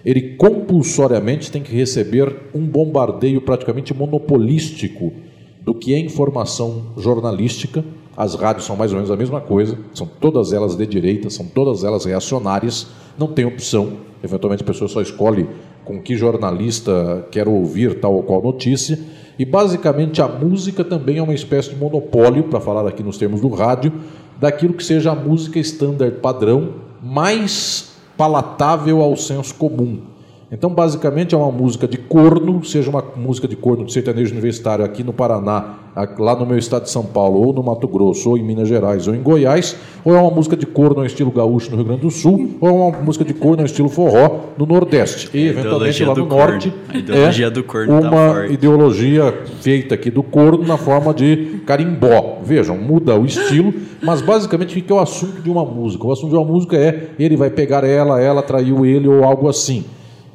ele 0.03 0.35
compulsoriamente 0.35 1.51
tem 1.51 1.61
que 1.61 1.73
receber 1.73 2.49
um 2.53 2.65
bombardeio 2.65 3.41
praticamente 3.41 3.93
monopolístico 3.93 5.13
do 5.61 5.75
que 5.75 5.93
é 5.93 5.99
informação 5.99 6.93
jornalística. 6.97 7.85
As 8.15 8.35
rádios 8.35 8.65
são 8.65 8.75
mais 8.75 8.91
ou 8.91 8.97
menos 8.97 9.11
a 9.11 9.15
mesma 9.15 9.39
coisa, 9.39 9.77
são 9.93 10.05
todas 10.05 10.51
elas 10.51 10.75
de 10.75 10.85
direita, 10.85 11.29
são 11.29 11.45
todas 11.45 11.83
elas 11.83 12.05
reacionárias, 12.05 12.87
não 13.17 13.27
tem 13.27 13.45
opção. 13.45 13.93
Eventualmente 14.23 14.63
a 14.63 14.65
pessoa 14.65 14.87
só 14.87 15.01
escolhe 15.01 15.49
com 15.85 16.01
que 16.01 16.15
jornalista 16.15 17.25
quer 17.31 17.47
ouvir 17.47 17.99
tal 17.99 18.13
ou 18.13 18.23
qual 18.23 18.41
notícia. 18.41 18.99
E 19.39 19.45
basicamente 19.45 20.21
a 20.21 20.27
música 20.27 20.83
também 20.83 21.17
é 21.17 21.23
uma 21.23 21.33
espécie 21.33 21.69
de 21.69 21.75
monopólio, 21.75 22.43
para 22.43 22.59
falar 22.59 22.87
aqui 22.87 23.01
nos 23.01 23.17
termos 23.17 23.41
do 23.41 23.47
rádio, 23.47 23.93
daquilo 24.39 24.73
que 24.73 24.83
seja 24.83 25.11
a 25.11 25.15
música 25.15 25.57
standard 25.59 26.17
padrão 26.17 26.75
mais 27.01 27.93
palatável 28.17 29.01
ao 29.01 29.15
senso 29.15 29.55
comum. 29.55 30.10
Então, 30.53 30.69
basicamente, 30.69 31.33
é 31.33 31.37
uma 31.37 31.49
música 31.49 31.87
de 31.87 31.97
corno, 31.97 32.61
seja 32.65 32.89
uma 32.89 33.01
música 33.15 33.47
de 33.47 33.55
corno 33.55 33.85
de 33.85 33.93
sertanejo 33.93 34.33
universitário 34.33 34.83
aqui 34.83 35.01
no 35.01 35.13
Paraná, 35.13 35.75
lá 36.19 36.35
no 36.35 36.45
meu 36.45 36.57
estado 36.57 36.83
de 36.83 36.89
São 36.89 37.05
Paulo, 37.05 37.39
ou 37.39 37.53
no 37.53 37.63
Mato 37.63 37.87
Grosso, 37.87 38.31
ou 38.31 38.37
em 38.37 38.43
Minas 38.43 38.67
Gerais, 38.67 39.07
ou 39.07 39.15
em 39.15 39.21
Goiás, 39.21 39.77
ou 40.03 40.13
é 40.13 40.19
uma 40.19 40.29
música 40.29 40.57
de 40.57 40.65
corno 40.65 40.99
ao 40.99 41.05
estilo 41.05 41.31
gaúcho 41.31 41.71
no 41.71 41.77
Rio 41.77 41.85
Grande 41.85 42.01
do 42.01 42.11
Sul, 42.11 42.57
ou 42.59 42.67
é 42.67 42.71
uma 42.71 42.91
música 42.99 43.23
de 43.23 43.33
corno 43.33 43.61
ao 43.61 43.65
estilo 43.65 43.87
forró 43.87 44.47
no 44.57 44.65
Nordeste. 44.65 45.29
E, 45.33 45.47
eventualmente, 45.47 46.03
lá 46.03 46.13
no 46.13 46.25
Norte, 46.25 46.73
a 46.89 46.97
ideologia 46.97 47.47
é 47.47 47.49
do 47.49 47.63
corno 47.63 48.01
tá 48.01 48.09
uma 48.09 48.33
tá 48.33 48.47
ideologia 48.47 49.33
feita 49.61 49.95
aqui 49.95 50.11
do 50.11 50.21
corno 50.21 50.67
na 50.67 50.77
forma 50.77 51.13
de 51.13 51.61
carimbó. 51.65 52.39
Vejam, 52.43 52.77
muda 52.77 53.17
o 53.17 53.23
estilo, 53.23 53.73
mas 54.01 54.21
basicamente 54.21 54.77
o 54.77 54.83
que 54.83 54.91
é 54.91 54.95
o 54.95 54.99
assunto 54.99 55.41
de 55.41 55.49
uma 55.49 55.63
música? 55.63 56.05
O 56.05 56.11
assunto 56.11 56.31
de 56.31 56.35
uma 56.35 56.45
música 56.45 56.75
é 56.75 57.11
ele 57.17 57.37
vai 57.37 57.49
pegar 57.49 57.85
ela, 57.85 58.19
ela 58.19 58.41
traiu 58.41 58.85
ele, 58.85 59.07
ou 59.07 59.23
algo 59.23 59.47
assim. 59.47 59.85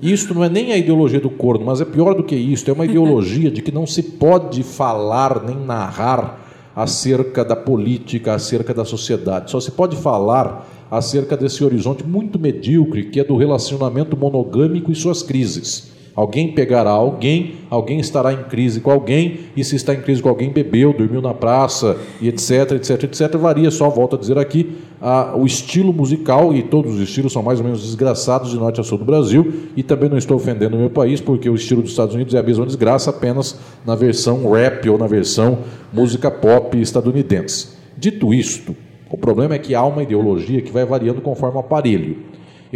Isto 0.00 0.34
não 0.34 0.44
é 0.44 0.48
nem 0.48 0.72
a 0.72 0.76
ideologia 0.76 1.20
do 1.20 1.30
corno, 1.30 1.64
mas 1.64 1.80
é 1.80 1.84
pior 1.84 2.14
do 2.14 2.22
que 2.22 2.36
isso, 2.36 2.68
é 2.68 2.72
uma 2.72 2.84
ideologia 2.84 3.50
de 3.50 3.62
que 3.62 3.72
não 3.72 3.86
se 3.86 4.02
pode 4.02 4.62
falar 4.62 5.42
nem 5.42 5.56
narrar 5.56 6.38
acerca 6.74 7.42
da 7.42 7.56
política, 7.56 8.34
acerca 8.34 8.74
da 8.74 8.84
sociedade. 8.84 9.50
Só 9.50 9.58
se 9.58 9.70
pode 9.70 9.96
falar 9.96 10.68
acerca 10.90 11.34
desse 11.36 11.64
horizonte 11.64 12.04
muito 12.04 12.38
medíocre 12.38 13.04
que 13.04 13.18
é 13.18 13.24
do 13.24 13.36
relacionamento 13.36 14.16
monogâmico 14.16 14.92
e 14.92 14.94
suas 14.94 15.22
crises. 15.22 15.95
Alguém 16.16 16.50
pegará 16.52 16.88
alguém, 16.88 17.56
alguém 17.68 18.00
estará 18.00 18.32
em 18.32 18.44
crise 18.44 18.80
com 18.80 18.90
alguém, 18.90 19.40
e 19.54 19.62
se 19.62 19.76
está 19.76 19.92
em 19.92 20.00
crise 20.00 20.22
com 20.22 20.30
alguém, 20.30 20.48
bebeu, 20.48 20.94
dormiu 20.94 21.20
na 21.20 21.34
praça, 21.34 21.98
e 22.22 22.28
etc, 22.28 22.72
etc, 22.72 23.02
etc. 23.04 23.36
Varia 23.36 23.70
só, 23.70 23.90
volto 23.90 24.16
a 24.16 24.18
dizer 24.18 24.38
aqui, 24.38 24.78
a, 24.98 25.36
o 25.36 25.44
estilo 25.44 25.92
musical, 25.92 26.54
e 26.54 26.62
todos 26.62 26.94
os 26.94 27.02
estilos 27.02 27.34
são 27.34 27.42
mais 27.42 27.58
ou 27.58 27.66
menos 27.66 27.82
desgraçados 27.82 28.50
de 28.50 28.56
norte 28.56 28.80
a 28.80 28.82
sul 28.82 28.96
do 28.96 29.04
Brasil, 29.04 29.68
e 29.76 29.82
também 29.82 30.08
não 30.08 30.16
estou 30.16 30.38
ofendendo 30.38 30.74
o 30.74 30.80
meu 30.80 30.88
país, 30.88 31.20
porque 31.20 31.50
o 31.50 31.54
estilo 31.54 31.82
dos 31.82 31.90
Estados 31.90 32.14
Unidos 32.14 32.32
é 32.32 32.38
a 32.38 32.42
mesma 32.42 32.64
desgraça, 32.64 33.10
apenas 33.10 33.60
na 33.84 33.94
versão 33.94 34.50
rap 34.50 34.88
ou 34.88 34.96
na 34.96 35.06
versão 35.06 35.58
música 35.92 36.30
pop 36.30 36.80
estadunidense. 36.80 37.76
Dito 37.94 38.32
isto, 38.32 38.74
o 39.10 39.18
problema 39.18 39.54
é 39.54 39.58
que 39.58 39.74
há 39.74 39.84
uma 39.84 40.02
ideologia 40.02 40.62
que 40.62 40.72
vai 40.72 40.86
variando 40.86 41.20
conforme 41.20 41.58
o 41.58 41.60
aparelho. 41.60 42.16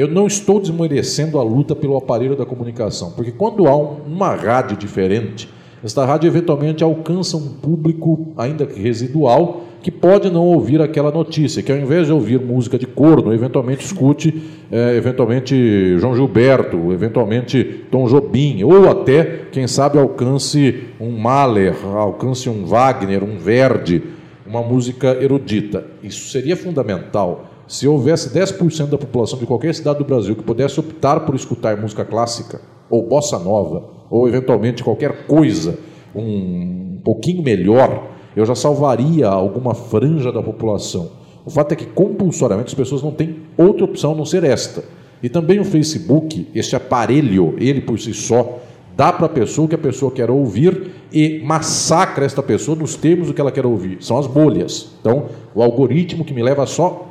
Eu 0.01 0.09
não 0.09 0.27
estou 0.27 0.59
desmerecendo 0.59 1.39
a 1.39 1.43
luta 1.43 1.77
pelo 1.77 1.95
aparelho 1.95 2.35
da 2.35 2.47
comunicação, 2.47 3.11
porque 3.11 3.31
quando 3.31 3.69
há 3.69 3.77
uma 3.77 4.35
rádio 4.35 4.75
diferente, 4.75 5.47
esta 5.85 6.07
rádio 6.07 6.27
eventualmente 6.27 6.83
alcança 6.83 7.37
um 7.37 7.51
público 7.51 8.29
ainda 8.35 8.65
que 8.65 8.81
residual 8.81 9.65
que 9.83 9.91
pode 9.91 10.31
não 10.31 10.47
ouvir 10.47 10.81
aquela 10.81 11.11
notícia, 11.11 11.63
que 11.63 11.71
ao 11.71 11.77
invés 11.77 12.07
de 12.07 12.15
ouvir 12.15 12.41
música 12.41 12.79
de 12.79 12.87
corno, 12.87 13.31
eventualmente 13.31 13.85
escute 13.85 14.43
é, 14.73 14.97
eventualmente 14.97 15.99
João 15.99 16.17
Gilberto, 16.17 16.95
eventualmente 16.95 17.63
Tom 17.91 18.07
Jobim, 18.07 18.65
ou 18.65 18.89
até, 18.89 19.43
quem 19.53 19.67
sabe, 19.67 19.99
alcance 19.99 20.83
um 20.99 21.11
Mahler, 21.11 21.77
alcance 21.95 22.49
um 22.49 22.65
Wagner, 22.65 23.23
um 23.23 23.37
Verdi, 23.37 24.03
uma 24.47 24.63
música 24.63 25.19
erudita. 25.21 25.85
Isso 26.03 26.31
seria 26.31 26.57
fundamental 26.57 27.50
se 27.71 27.87
houvesse 27.87 28.31
10% 28.31 28.89
da 28.89 28.99
população 28.99 29.39
de 29.39 29.47
qualquer 29.47 29.73
cidade 29.73 30.01
do 30.01 30.05
Brasil 30.05 30.35
que 30.35 30.43
pudesse 30.43 30.81
optar 30.81 31.21
por 31.21 31.37
escutar 31.37 31.77
música 31.77 32.05
clássica, 32.05 32.61
ou 32.91 33.07
bossa 33.07 33.39
nova, 33.39 33.85
ou 34.11 34.27
eventualmente 34.27 34.83
qualquer 34.83 35.25
coisa 35.29 35.79
um 36.13 36.99
pouquinho 37.05 37.45
melhor, 37.45 38.09
eu 38.35 38.45
já 38.45 38.57
salvaria 38.57 39.29
alguma 39.29 39.73
franja 39.73 40.33
da 40.33 40.43
população. 40.43 41.13
O 41.47 41.51
fato 41.51 41.71
é 41.71 41.77
que 41.77 41.87
compulsoriamente 41.87 42.71
as 42.71 42.75
pessoas 42.75 43.05
não 43.05 43.13
têm 43.13 43.37
outra 43.57 43.85
opção 43.85 44.15
a 44.15 44.17
não 44.17 44.25
ser 44.25 44.43
esta. 44.43 44.83
E 45.23 45.29
também 45.29 45.61
o 45.61 45.65
Facebook, 45.65 46.49
este 46.53 46.75
aparelho, 46.75 47.55
ele 47.57 47.83
por 47.83 48.01
si 48.01 48.13
só, 48.13 48.59
dá 48.97 49.13
para 49.13 49.27
a 49.27 49.29
pessoa 49.29 49.67
o 49.67 49.69
que 49.69 49.77
a 49.77 49.79
pessoa 49.79 50.11
quer 50.11 50.29
ouvir 50.29 50.91
e 51.13 51.41
massacra 51.45 52.25
esta 52.25 52.43
pessoa 52.43 52.77
nos 52.77 52.97
termos 52.97 53.29
do 53.29 53.35
que 53.35 53.41
ela 53.41 53.53
quer 53.53 53.65
ouvir. 53.65 53.99
São 54.01 54.19
as 54.19 54.27
bolhas. 54.27 54.91
Então, 55.01 55.27
o 55.55 55.63
algoritmo 55.63 56.25
que 56.25 56.35
me 56.35 56.43
leva 56.43 56.67
só 56.67 57.10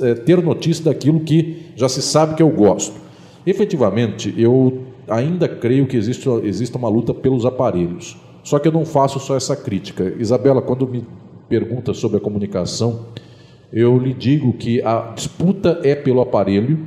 é, 0.00 0.14
ter 0.14 0.42
notícia 0.42 0.84
daquilo 0.84 1.20
que 1.20 1.72
já 1.76 1.88
se 1.88 2.02
sabe 2.02 2.34
que 2.34 2.42
eu 2.42 2.50
gosto. 2.50 2.94
Efetivamente, 3.46 4.34
eu 4.36 4.82
ainda 5.08 5.48
creio 5.48 5.86
que 5.86 5.96
existe, 5.96 6.28
existe 6.44 6.76
uma 6.76 6.88
luta 6.88 7.14
pelos 7.14 7.44
aparelhos. 7.46 8.16
Só 8.42 8.58
que 8.58 8.68
eu 8.68 8.72
não 8.72 8.84
faço 8.84 9.18
só 9.20 9.36
essa 9.36 9.54
crítica. 9.54 10.14
Isabela, 10.18 10.62
quando 10.62 10.86
me 10.86 11.04
pergunta 11.48 11.92
sobre 11.92 12.18
a 12.18 12.20
comunicação, 12.20 13.06
eu 13.72 13.98
lhe 13.98 14.14
digo 14.14 14.52
que 14.52 14.82
a 14.82 15.12
disputa 15.14 15.80
é 15.84 15.94
pelo 15.94 16.20
aparelho, 16.20 16.78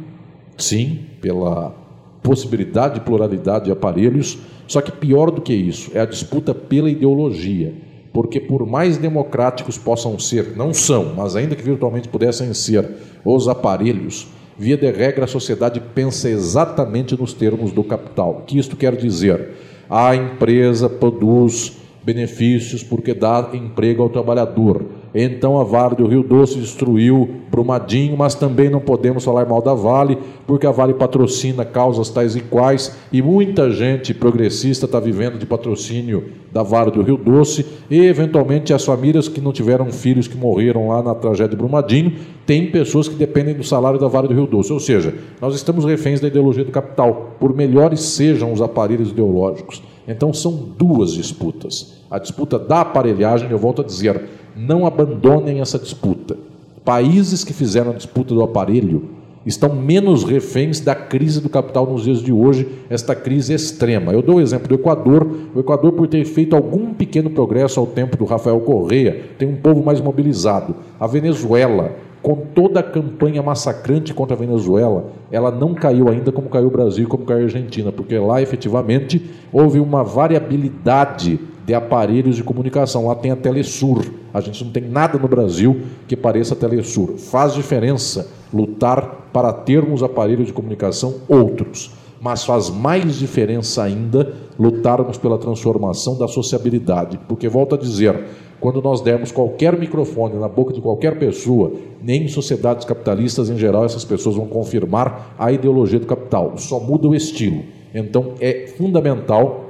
sim, 0.57 0.99
pela 1.21 1.73
possibilidade 2.21 2.95
de 2.95 3.01
pluralidade 3.01 3.65
de 3.65 3.71
aparelhos, 3.71 4.37
só 4.67 4.81
que 4.81 4.91
pior 4.91 5.29
do 5.29 5.41
que 5.41 5.53
isso, 5.53 5.91
é 5.93 5.99
a 5.99 6.05
disputa 6.05 6.53
pela 6.55 6.89
ideologia 6.89 7.73
porque 8.13 8.39
por 8.39 8.65
mais 8.67 8.95
democráticos 8.95 9.77
possam 9.77 10.19
ser, 10.19 10.55
não 10.55 10.71
são, 10.71 11.15
mas 11.15 11.35
ainda 11.35 11.55
que 11.55 11.63
virtualmente 11.63 12.07
pudessem 12.07 12.53
ser 12.53 12.87
os 13.25 13.47
aparelhos, 13.47 14.27
via 14.57 14.77
de 14.77 14.89
regra 14.91 15.25
a 15.25 15.27
sociedade 15.27 15.81
pensa 15.95 16.29
exatamente 16.29 17.19
nos 17.19 17.33
termos 17.33 17.71
do 17.71 17.83
capital. 17.83 18.41
O 18.41 18.45
que 18.45 18.59
isto 18.59 18.77
quer 18.77 18.95
dizer? 18.95 19.49
A 19.89 20.15
empresa 20.15 20.87
produz 20.87 21.73
benefícios 22.03 22.83
porque 22.83 23.13
dá 23.13 23.49
emprego 23.53 24.03
ao 24.03 24.09
trabalhador. 24.09 24.85
Então 25.13 25.59
a 25.59 25.63
Vale 25.63 25.95
do 25.95 26.07
Rio 26.07 26.23
Doce 26.23 26.57
destruiu 26.57 27.29
Brumadinho, 27.51 28.17
mas 28.17 28.33
também 28.33 28.69
não 28.69 28.79
podemos 28.79 29.23
falar 29.23 29.45
mal 29.45 29.61
da 29.61 29.73
Vale, 29.73 30.17
porque 30.47 30.65
a 30.65 30.71
Vale 30.71 30.95
patrocina 30.95 31.63
causas 31.63 32.09
tais 32.09 32.35
e 32.35 32.41
quais, 32.41 32.97
e 33.11 33.21
muita 33.21 33.69
gente 33.69 34.13
progressista 34.13 34.85
está 34.85 34.99
vivendo 34.99 35.37
de 35.37 35.45
patrocínio 35.45 36.25
da 36.51 36.63
Vale 36.63 36.91
do 36.91 37.03
Rio 37.03 37.17
Doce, 37.17 37.65
e 37.89 38.05
eventualmente 38.05 38.73
as 38.73 38.83
famílias 38.83 39.27
que 39.27 39.39
não 39.39 39.51
tiveram 39.51 39.91
filhos 39.91 40.27
que 40.27 40.37
morreram 40.37 40.87
lá 40.87 41.03
na 41.03 41.13
tragédia 41.13 41.49
de 41.49 41.57
Brumadinho, 41.57 42.13
tem 42.45 42.71
pessoas 42.71 43.07
que 43.07 43.15
dependem 43.15 43.53
do 43.53 43.63
salário 43.63 43.99
da 43.99 44.07
Vale 44.07 44.27
do 44.27 44.33
Rio 44.33 44.47
Doce. 44.47 44.73
Ou 44.73 44.79
seja, 44.79 45.13
nós 45.39 45.55
estamos 45.55 45.85
reféns 45.85 46.19
da 46.19 46.27
ideologia 46.27 46.65
do 46.65 46.71
capital, 46.71 47.35
por 47.39 47.55
melhores 47.55 48.01
sejam 48.01 48.51
os 48.51 48.61
aparelhos 48.61 49.11
ideológicos. 49.11 49.81
Então 50.07 50.33
são 50.33 50.73
duas 50.77 51.13
disputas. 51.13 52.03
A 52.11 52.19
disputa 52.19 52.59
da 52.59 52.81
aparelhagem, 52.81 53.49
eu 53.49 53.57
volto 53.57 53.81
a 53.81 53.85
dizer, 53.85 54.21
não 54.55 54.85
abandonem 54.85 55.61
essa 55.61 55.79
disputa. 55.79 56.37
Países 56.83 57.43
que 57.43 57.53
fizeram 57.53 57.91
a 57.91 57.95
disputa 57.95 58.33
do 58.33 58.43
aparelho 58.43 59.09
estão 59.45 59.75
menos 59.75 60.23
reféns 60.23 60.79
da 60.79 60.95
crise 60.95 61.41
do 61.41 61.49
capital 61.49 61.85
nos 61.85 62.03
dias 62.03 62.19
de 62.19 62.31
hoje, 62.31 62.67
esta 62.89 63.13
crise 63.13 63.53
extrema. 63.53 64.13
Eu 64.13 64.21
dou 64.21 64.37
o 64.37 64.41
exemplo 64.41 64.67
do 64.67 64.75
Equador. 64.75 65.27
O 65.53 65.59
Equador, 65.59 65.91
por 65.93 66.07
ter 66.07 66.23
feito 66.25 66.55
algum 66.55 66.93
pequeno 66.93 67.29
progresso 67.29 67.79
ao 67.79 67.85
tempo 67.85 68.17
do 68.17 68.25
Rafael 68.25 68.59
Correia, 68.61 69.23
tem 69.37 69.47
um 69.47 69.55
povo 69.55 69.83
mais 69.83 69.99
mobilizado. 69.99 70.75
A 70.99 71.07
Venezuela, 71.07 71.91
com 72.21 72.35
toda 72.35 72.79
a 72.79 72.83
campanha 72.83 73.43
massacrante 73.43 74.13
contra 74.13 74.35
a 74.35 74.39
Venezuela, 74.39 75.11
ela 75.29 75.51
não 75.51 75.73
caiu 75.73 76.07
ainda 76.07 76.31
como 76.31 76.49
caiu 76.49 76.67
o 76.67 76.71
Brasil, 76.71 77.07
como 77.07 77.25
caiu 77.25 77.41
a 77.41 77.43
Argentina, 77.43 77.91
porque 77.91 78.17
lá 78.17 78.41
efetivamente 78.41 79.21
houve 79.51 79.79
uma 79.79 80.03
variabilidade 80.03 81.37
de 81.65 81.73
aparelhos 81.73 82.35
de 82.35 82.43
comunicação. 82.43 83.07
Lá 83.07 83.15
tem 83.15 83.31
a 83.31 83.35
Telesur. 83.35 84.03
A 84.33 84.41
gente 84.41 84.63
não 84.63 84.71
tem 84.71 84.83
nada 84.83 85.17
no 85.17 85.27
Brasil 85.27 85.81
que 86.07 86.15
pareça 86.15 86.53
a 86.53 86.57
Telesur. 86.57 87.17
Faz 87.17 87.53
diferença 87.53 88.27
lutar 88.53 89.29
para 89.31 89.51
termos 89.51 90.03
aparelhos 90.03 90.47
de 90.47 90.53
comunicação 90.53 91.15
outros. 91.27 91.91
Mas 92.21 92.45
faz 92.45 92.69
mais 92.69 93.15
diferença 93.15 93.83
ainda 93.83 94.33
lutarmos 94.57 95.17
pela 95.17 95.37
transformação 95.37 96.17
da 96.17 96.27
sociabilidade. 96.27 97.19
Porque, 97.27 97.49
volto 97.49 97.75
a 97.75 97.77
dizer, 97.77 98.17
quando 98.63 98.81
nós 98.81 99.01
dermos 99.01 99.29
qualquer 99.29 99.77
microfone 99.77 100.35
na 100.35 100.47
boca 100.47 100.71
de 100.71 100.79
qualquer 100.79 101.19
pessoa, 101.19 101.73
nem 102.01 102.23
em 102.23 102.27
sociedades 102.29 102.85
capitalistas 102.85 103.49
em 103.49 103.57
geral, 103.57 103.83
essas 103.83 104.05
pessoas 104.05 104.37
vão 104.37 104.45
confirmar 104.45 105.35
a 105.37 105.51
ideologia 105.51 105.99
do 105.99 106.05
capital, 106.05 106.53
só 106.55 106.79
muda 106.79 107.09
o 107.09 107.13
estilo. 107.13 107.61
Então 107.93 108.35
é 108.39 108.67
fundamental 108.77 109.62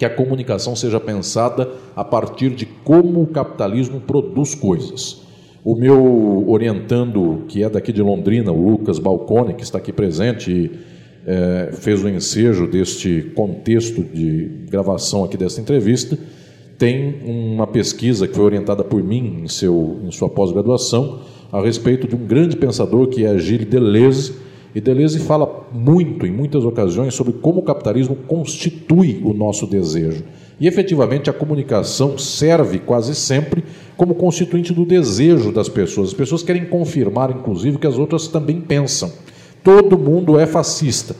que 0.00 0.04
a 0.06 0.08
comunicação 0.08 0.74
seja 0.74 0.98
pensada 0.98 1.70
a 1.94 2.02
partir 2.02 2.48
de 2.54 2.64
como 2.64 3.20
o 3.20 3.26
capitalismo 3.26 4.00
produz 4.00 4.54
coisas. 4.54 5.20
O 5.62 5.74
meu 5.74 6.48
orientando, 6.48 7.44
que 7.46 7.62
é 7.62 7.68
daqui 7.68 7.92
de 7.92 8.00
Londrina, 8.00 8.50
o 8.50 8.70
Lucas 8.70 8.98
Balcone, 8.98 9.52
que 9.52 9.62
está 9.62 9.76
aqui 9.76 9.92
presente 9.92 10.50
e 10.50 10.70
é, 11.26 11.68
fez 11.74 12.02
o 12.02 12.08
ensejo 12.08 12.66
deste 12.66 13.30
contexto 13.36 14.02
de 14.02 14.64
gravação 14.70 15.22
aqui 15.22 15.36
desta 15.36 15.60
entrevista, 15.60 16.18
tem 16.78 17.20
uma 17.22 17.66
pesquisa 17.66 18.26
que 18.26 18.34
foi 18.34 18.46
orientada 18.46 18.82
por 18.82 19.04
mim 19.04 19.42
em, 19.42 19.48
seu, 19.48 19.98
em 20.02 20.10
sua 20.10 20.30
pós-graduação 20.30 21.20
a 21.52 21.60
respeito 21.60 22.08
de 22.08 22.16
um 22.16 22.26
grande 22.26 22.56
pensador 22.56 23.06
que 23.08 23.26
é 23.26 23.38
Gilles 23.38 23.68
Deleuze. 23.68 24.32
E 24.74 24.80
Deleuze 24.80 25.18
fala 25.20 25.66
muito, 25.72 26.26
em 26.26 26.30
muitas 26.30 26.64
ocasiões, 26.64 27.14
sobre 27.14 27.32
como 27.34 27.60
o 27.60 27.64
capitalismo 27.64 28.14
constitui 28.14 29.20
o 29.24 29.32
nosso 29.32 29.66
desejo. 29.66 30.22
E 30.60 30.68
efetivamente 30.68 31.28
a 31.28 31.32
comunicação 31.32 32.16
serve 32.18 32.78
quase 32.78 33.14
sempre 33.14 33.64
como 33.96 34.14
constituinte 34.14 34.72
do 34.72 34.84
desejo 34.84 35.50
das 35.50 35.68
pessoas. 35.68 36.08
As 36.08 36.14
pessoas 36.14 36.42
querem 36.42 36.66
confirmar, 36.66 37.30
inclusive, 37.30 37.78
que 37.78 37.86
as 37.86 37.98
outras 37.98 38.28
também 38.28 38.60
pensam. 38.60 39.10
Todo 39.64 39.98
mundo 39.98 40.38
é 40.38 40.46
fascista 40.46 41.16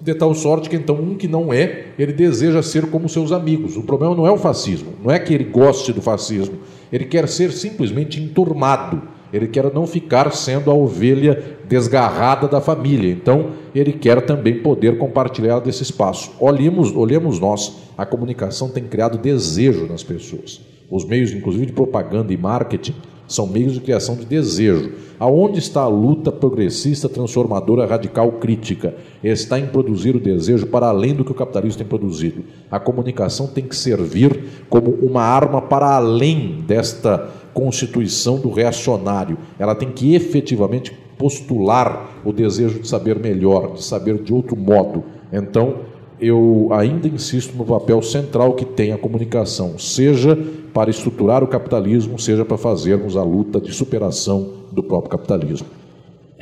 de 0.00 0.14
tal 0.14 0.34
sorte 0.34 0.70
que 0.70 0.76
então 0.76 0.96
um 0.96 1.14
que 1.14 1.28
não 1.28 1.52
é, 1.52 1.88
ele 1.98 2.12
deseja 2.12 2.62
ser 2.62 2.86
como 2.86 3.08
seus 3.08 3.32
amigos. 3.32 3.76
O 3.76 3.82
problema 3.82 4.14
não 4.14 4.26
é 4.26 4.30
o 4.30 4.38
fascismo, 4.38 4.94
não 5.02 5.10
é 5.10 5.18
que 5.18 5.34
ele 5.34 5.44
goste 5.44 5.92
do 5.92 6.00
fascismo, 6.00 6.58
ele 6.90 7.04
quer 7.04 7.28
ser 7.28 7.52
simplesmente 7.52 8.20
enturmado. 8.20 9.02
Ele 9.32 9.46
quer 9.46 9.72
não 9.72 9.86
ficar 9.86 10.32
sendo 10.32 10.70
a 10.70 10.74
ovelha 10.74 11.58
desgarrada 11.68 12.48
da 12.48 12.60
família. 12.60 13.10
Então, 13.10 13.50
ele 13.74 13.92
quer 13.92 14.20
também 14.22 14.60
poder 14.60 14.98
compartilhar 14.98 15.60
desse 15.60 15.82
espaço. 15.82 16.32
Olhemos, 16.40 16.94
olhemos 16.94 17.38
nós, 17.38 17.76
a 17.96 18.04
comunicação 18.04 18.68
tem 18.68 18.84
criado 18.84 19.18
desejo 19.18 19.86
nas 19.86 20.02
pessoas. 20.02 20.60
Os 20.90 21.04
meios, 21.04 21.32
inclusive 21.32 21.66
de 21.66 21.72
propaganda 21.72 22.32
e 22.32 22.36
marketing, 22.36 22.94
são 23.30 23.46
meios 23.46 23.74
de 23.74 23.80
criação 23.80 24.16
de 24.16 24.24
desejo. 24.24 24.90
Aonde 25.16 25.60
está 25.60 25.82
a 25.82 25.88
luta 25.88 26.32
progressista, 26.32 27.08
transformadora, 27.08 27.86
radical, 27.86 28.32
crítica? 28.32 28.92
Está 29.22 29.56
em 29.56 29.66
produzir 29.66 30.16
o 30.16 30.20
desejo 30.20 30.66
para 30.66 30.88
além 30.88 31.14
do 31.14 31.24
que 31.24 31.30
o 31.30 31.34
capitalismo 31.34 31.78
tem 31.78 31.86
produzido. 31.86 32.42
A 32.68 32.80
comunicação 32.80 33.46
tem 33.46 33.62
que 33.62 33.76
servir 33.76 34.64
como 34.68 34.90
uma 34.90 35.22
arma 35.22 35.62
para 35.62 35.94
além 35.94 36.64
desta 36.66 37.30
constituição 37.52 38.38
do 38.38 38.50
reacionário. 38.50 39.38
Ela 39.58 39.74
tem 39.74 39.90
que 39.90 40.14
efetivamente 40.14 40.92
postular 41.18 42.20
o 42.24 42.32
desejo 42.32 42.80
de 42.80 42.88
saber 42.88 43.18
melhor, 43.18 43.74
de 43.74 43.84
saber 43.84 44.22
de 44.22 44.32
outro 44.32 44.56
modo. 44.56 45.04
Então, 45.32 45.80
eu 46.20 46.68
ainda 46.72 47.08
insisto 47.08 47.56
no 47.56 47.64
papel 47.64 48.02
central 48.02 48.54
que 48.54 48.64
tem 48.64 48.92
a 48.92 48.98
comunicação, 48.98 49.78
seja 49.78 50.38
para 50.72 50.90
estruturar 50.90 51.42
o 51.42 51.46
capitalismo, 51.46 52.18
seja 52.18 52.44
para 52.44 52.58
fazermos 52.58 53.16
a 53.16 53.22
luta 53.22 53.60
de 53.60 53.72
superação 53.72 54.50
do 54.70 54.82
próprio 54.82 55.10
capitalismo. 55.10 55.79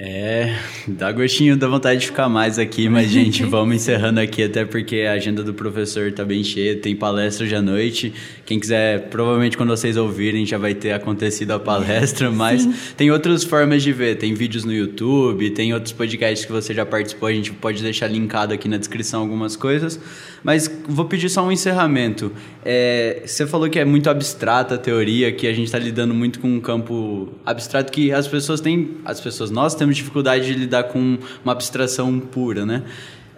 É, 0.01 0.55
dá 0.87 1.11
gostinho, 1.11 1.57
dá 1.57 1.67
vontade 1.67 1.99
de 2.03 2.07
ficar 2.07 2.29
mais 2.29 2.57
aqui, 2.57 2.89
mas, 2.89 3.11
gente, 3.11 3.43
vamos 3.43 3.75
encerrando 3.75 4.21
aqui, 4.21 4.45
até 4.45 4.65
porque 4.65 5.01
a 5.01 5.13
agenda 5.13 5.43
do 5.43 5.53
professor 5.53 6.07
está 6.07 6.25
bem 6.25 6.45
cheia, 6.45 6.77
tem 6.77 6.95
palestra 6.95 7.45
hoje 7.45 7.57
à 7.57 7.61
noite. 7.61 8.15
Quem 8.47 8.61
quiser, 8.61 9.09
provavelmente 9.09 9.57
quando 9.57 9.71
vocês 9.71 9.97
ouvirem 9.97 10.47
já 10.47 10.57
vai 10.57 10.73
ter 10.73 10.93
acontecido 10.93 11.51
a 11.51 11.59
palestra, 11.59 12.31
mas 12.33 12.63
Sim. 12.63 12.75
tem 12.97 13.11
outras 13.11 13.43
formas 13.43 13.83
de 13.83 13.93
ver. 13.93 14.17
Tem 14.19 14.35
vídeos 14.35 14.65
no 14.65 14.73
YouTube, 14.73 15.51
tem 15.51 15.75
outros 15.75 15.93
podcasts 15.93 16.47
que 16.47 16.53
você 16.53 16.73
já 16.73 16.87
participou, 16.87 17.29
a 17.29 17.33
gente 17.33 17.53
pode 17.53 17.83
deixar 17.83 18.07
linkado 18.07 18.55
aqui 18.55 18.69
na 18.69 18.77
descrição 18.77 19.21
algumas 19.21 19.57
coisas. 19.57 19.99
Mas 20.43 20.71
vou 20.89 21.05
pedir 21.05 21.29
só 21.29 21.45
um 21.45 21.53
encerramento. 21.53 22.33
É, 22.65 23.23
você 23.27 23.47
falou 23.47 23.69
que 23.69 23.79
é 23.79 23.85
muito 23.85 24.09
abstrata 24.09 24.77
a 24.77 24.79
teoria, 24.79 25.33
que 25.33 25.47
a 25.47 25.53
gente 25.53 25.67
está 25.67 25.79
lidando 25.79 26.15
muito 26.15 26.41
com 26.41 26.49
um 26.49 26.61
campo 26.61 27.29
abstrato 27.45 27.93
que 27.93 28.13
as 28.13 28.27
pessoas 28.27 28.61
têm, 28.61 28.97
as 29.05 29.21
pessoas, 29.21 29.51
nós 29.51 29.75
temos 29.75 29.97
dificuldade 29.97 30.47
de 30.47 30.55
lidar 30.55 30.85
com 30.85 31.19
uma 31.45 31.53
abstração 31.53 32.19
pura, 32.21 32.65
né? 32.65 32.83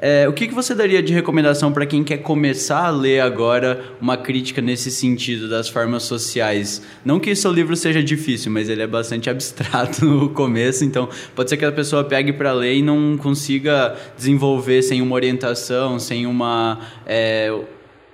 É, 0.02 0.26
o 0.26 0.32
que, 0.32 0.48
que 0.48 0.54
você 0.54 0.74
daria 0.74 1.02
de 1.02 1.12
recomendação 1.12 1.70
para 1.70 1.84
quem 1.84 2.02
quer 2.02 2.18
começar 2.18 2.86
a 2.86 2.90
ler 2.90 3.20
agora 3.20 3.84
uma 4.00 4.16
crítica 4.16 4.62
nesse 4.62 4.90
sentido 4.90 5.46
das 5.46 5.68
formas 5.68 6.04
sociais? 6.04 6.82
Não 7.04 7.20
que 7.20 7.34
seu 7.36 7.52
livro 7.52 7.76
seja 7.76 8.02
difícil, 8.02 8.50
mas 8.50 8.70
ele 8.70 8.80
é 8.80 8.86
bastante 8.86 9.28
abstrato 9.30 10.06
no 10.06 10.30
começo, 10.30 10.86
então 10.86 11.06
pode 11.36 11.50
ser 11.50 11.58
que 11.58 11.66
a 11.66 11.72
pessoa 11.72 12.02
pegue 12.02 12.32
para 12.32 12.50
ler 12.50 12.76
e 12.76 12.82
não 12.82 13.18
consiga 13.18 13.94
desenvolver 14.16 14.80
sem 14.80 15.02
uma 15.02 15.14
orientação, 15.14 15.98
sem 15.98 16.26
uma. 16.26 16.80
É, 17.06 17.54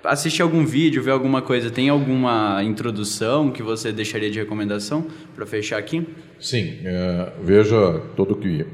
assistir 0.02 0.42
algum 0.42 0.66
vídeo, 0.66 1.02
ver 1.02 1.12
alguma 1.12 1.40
coisa, 1.40 1.70
tem 1.70 1.88
alguma 1.88 2.62
introdução 2.64 3.50
que 3.50 3.62
você 3.62 3.92
deixaria 3.92 4.30
de 4.30 4.40
recomendação 4.40 5.06
para 5.36 5.46
fechar 5.46 5.78
aqui? 5.78 6.04
Sim, 6.40 6.78
é, 6.84 7.32
veja 7.42 8.00
todo 8.16 8.34
que 8.34 8.66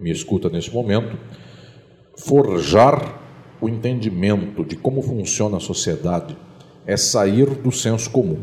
me 0.00 0.10
escuta 0.10 0.48
nesse 0.48 0.72
momento 0.72 1.16
forjar 2.16 3.20
o 3.60 3.68
entendimento 3.68 4.64
de 4.64 4.76
como 4.76 5.02
funciona 5.02 5.56
a 5.58 5.60
sociedade 5.60 6.36
é 6.86 6.96
sair 6.96 7.46
do 7.46 7.72
senso 7.72 8.10
comum. 8.10 8.38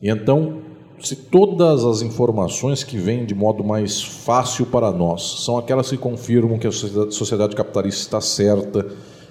E 0.00 0.08
então, 0.08 0.58
se 1.00 1.16
todas 1.16 1.84
as 1.84 2.00
informações 2.00 2.82
que 2.82 2.96
vêm 2.96 3.24
de 3.24 3.34
modo 3.34 3.62
mais 3.62 4.02
fácil 4.02 4.66
para 4.66 4.90
nós 4.90 5.44
são 5.44 5.58
aquelas 5.58 5.90
que 5.90 5.96
confirmam 5.96 6.58
que 6.58 6.66
a 6.66 6.72
sociedade 6.72 7.54
capitalista 7.54 8.02
está 8.02 8.20
certa, 8.20 8.86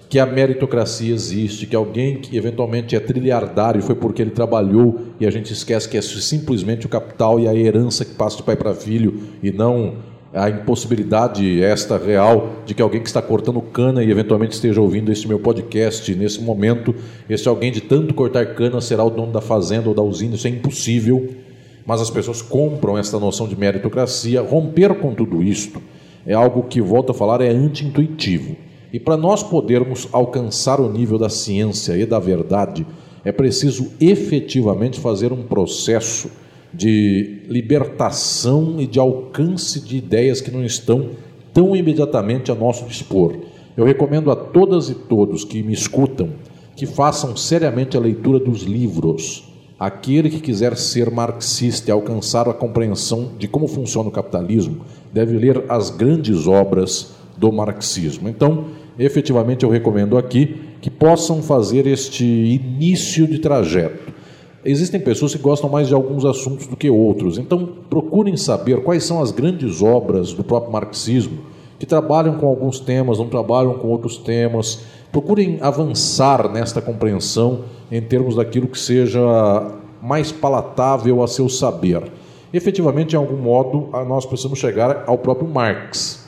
que 0.08 0.20
a 0.20 0.26
meritocracia 0.26 1.14
existe, 1.14 1.66
que 1.66 1.76
alguém 1.76 2.22
que 2.22 2.38
eventualmente 2.38 2.96
é 2.96 3.00
trilhardário 3.00 3.82
foi 3.82 3.96
porque 3.96 4.22
ele 4.22 4.32
trabalhou 4.32 5.00
e 5.20 5.26
a 5.26 5.32
gente 5.32 5.52
esquece 5.52 5.90
que 5.90 5.98
é 5.98 6.02
simplesmente 6.02 6.86
o 6.86 6.90
capital 6.90 7.40
e 7.40 7.48
a 7.48 7.56
herança 7.56 8.06
que 8.06 8.14
passa 8.14 8.38
de 8.38 8.44
pai 8.44 8.56
para 8.56 8.74
filho 8.74 9.22
e 9.42 9.52
não 9.52 9.96
a 10.36 10.50
impossibilidade 10.50 11.64
esta 11.64 11.98
real 11.98 12.58
de 12.66 12.74
que 12.74 12.82
alguém 12.82 13.02
que 13.02 13.08
está 13.08 13.22
cortando 13.22 13.62
cana 13.62 14.04
e 14.04 14.12
eventualmente 14.12 14.54
esteja 14.54 14.82
ouvindo 14.82 15.10
este 15.10 15.30
meu 15.30 15.40
podcast 15.40 16.14
nesse 16.14 16.42
momento, 16.42 16.94
esse 17.30 17.48
alguém 17.48 17.72
de 17.72 17.80
tanto 17.80 18.14
cortar 18.14 18.54
cana 18.54 18.82
será 18.82 19.02
o 19.04 19.10
dono 19.10 19.32
da 19.32 19.40
fazenda 19.40 19.88
ou 19.88 19.96
da 19.96 20.02
usina, 20.02 20.36
isso 20.36 20.46
é 20.46 20.50
impossível. 20.50 21.30
Mas 21.86 22.02
as 22.02 22.10
pessoas 22.10 22.42
compram 22.42 22.98
esta 22.98 23.18
noção 23.18 23.48
de 23.48 23.58
meritocracia. 23.58 24.42
Romper 24.42 24.96
com 24.96 25.14
tudo 25.14 25.42
isto 25.42 25.82
é 26.26 26.34
algo 26.34 26.64
que, 26.64 26.82
volto 26.82 27.12
a 27.12 27.14
falar, 27.14 27.40
é 27.40 27.50
anti-intuitivo. 27.50 28.58
E 28.92 29.00
para 29.00 29.16
nós 29.16 29.42
podermos 29.42 30.10
alcançar 30.12 30.82
o 30.82 30.92
nível 30.92 31.18
da 31.18 31.30
ciência 31.30 31.96
e 31.96 32.06
da 32.06 32.20
verdade, 32.20 32.86
é 33.24 33.32
preciso 33.32 33.92
efetivamente 34.02 35.00
fazer 35.00 35.32
um 35.32 35.44
processo 35.44 36.30
de 36.76 37.44
libertação 37.48 38.76
e 38.80 38.88
de 38.88 39.00
alcance 39.00 39.80
de 39.80 39.98
ideias 39.98 40.42
que 40.42 40.52
não 40.52 40.64
estão 40.64 41.12
tão 41.54 41.76
imediatamente 41.76 42.52
a 42.52 42.56
nosso 42.56 42.86
dispor. 42.86 43.36
Eu 43.78 43.86
recomendo 43.86 44.30
a 44.32 44.36
todas 44.36 44.90
e 44.90 44.96
todos 44.96 45.44
que 45.44 45.64
me 45.64 45.74
escutam 45.74 46.30
que 46.76 46.86
façam 46.86 47.36
seriamente 47.38 47.96
a 47.96 48.00
leitura 48.00 48.40
dos 48.40 48.64
livros. 48.64 49.50
Aquele 49.80 50.30
que 50.30 50.40
quiser 50.40 50.76
ser 50.78 51.10
marxista 51.10 51.90
e 51.90 51.92
alcançar 51.92 52.48
a 52.50 52.54
compreensão 52.54 53.32
de 53.38 53.48
como 53.48 53.68
funciona 53.68 54.10
o 54.10 54.12
capitalismo 54.12 54.82
deve 55.14 55.38
ler 55.38 55.64
as 55.70 55.90
grandes 55.90 56.48
obras 56.48 57.16
do 57.38 57.52
marxismo. 57.52 58.28
Então, 58.28 58.66
efetivamente, 58.98 59.64
eu 59.64 59.70
recomendo 59.70 60.18
aqui 60.18 60.58
que 60.82 60.90
possam 60.90 61.42
fazer 61.42 61.88
este 61.88 62.24
início 62.26 63.28
de 63.28 63.40
trajeto 63.40 64.14
existem 64.66 65.00
pessoas 65.00 65.34
que 65.34 65.42
gostam 65.42 65.70
mais 65.70 65.88
de 65.88 65.94
alguns 65.94 66.26
assuntos 66.26 66.68
do 66.68 66.76
que 66.76 66.90
outros. 66.90 67.38
Então, 67.38 67.70
procurem 67.90 68.36
saber 68.36 68.84
quais 68.84 69.04
são 69.04 69.22
as 69.22 69.32
grandes 69.32 69.82
obras 69.82 70.34
do 70.34 70.44
próprio 70.44 70.74
marxismo 70.74 71.40
que 71.78 71.86
trabalham 71.86 72.38
com 72.38 72.48
alguns 72.48 72.80
temas, 72.80 73.20
não 73.20 73.28
trabalham 73.28 73.76
com 73.76 73.88
outros 73.90 74.18
temas. 74.18 74.82
Procurem 75.12 75.60
avançar 75.62 76.52
nesta 76.52 76.82
compreensão 76.82 77.62
em 77.92 78.02
termos 78.02 78.36
daquilo 78.36 78.68
que 78.68 78.80
seja 78.80 79.22
mais 80.02 80.32
palatável 80.32 81.24
a 81.24 81.28
seu 81.28 81.48
saber. 81.48 82.12
Efetivamente, 82.54 83.14
em 83.14 83.18
algum 83.18 83.38
modo, 83.38 83.90
nós 84.08 84.26
precisamos 84.26 84.60
chegar 84.60 85.04
ao 85.06 85.18
próprio 85.18 85.48
Marx. 85.48 86.25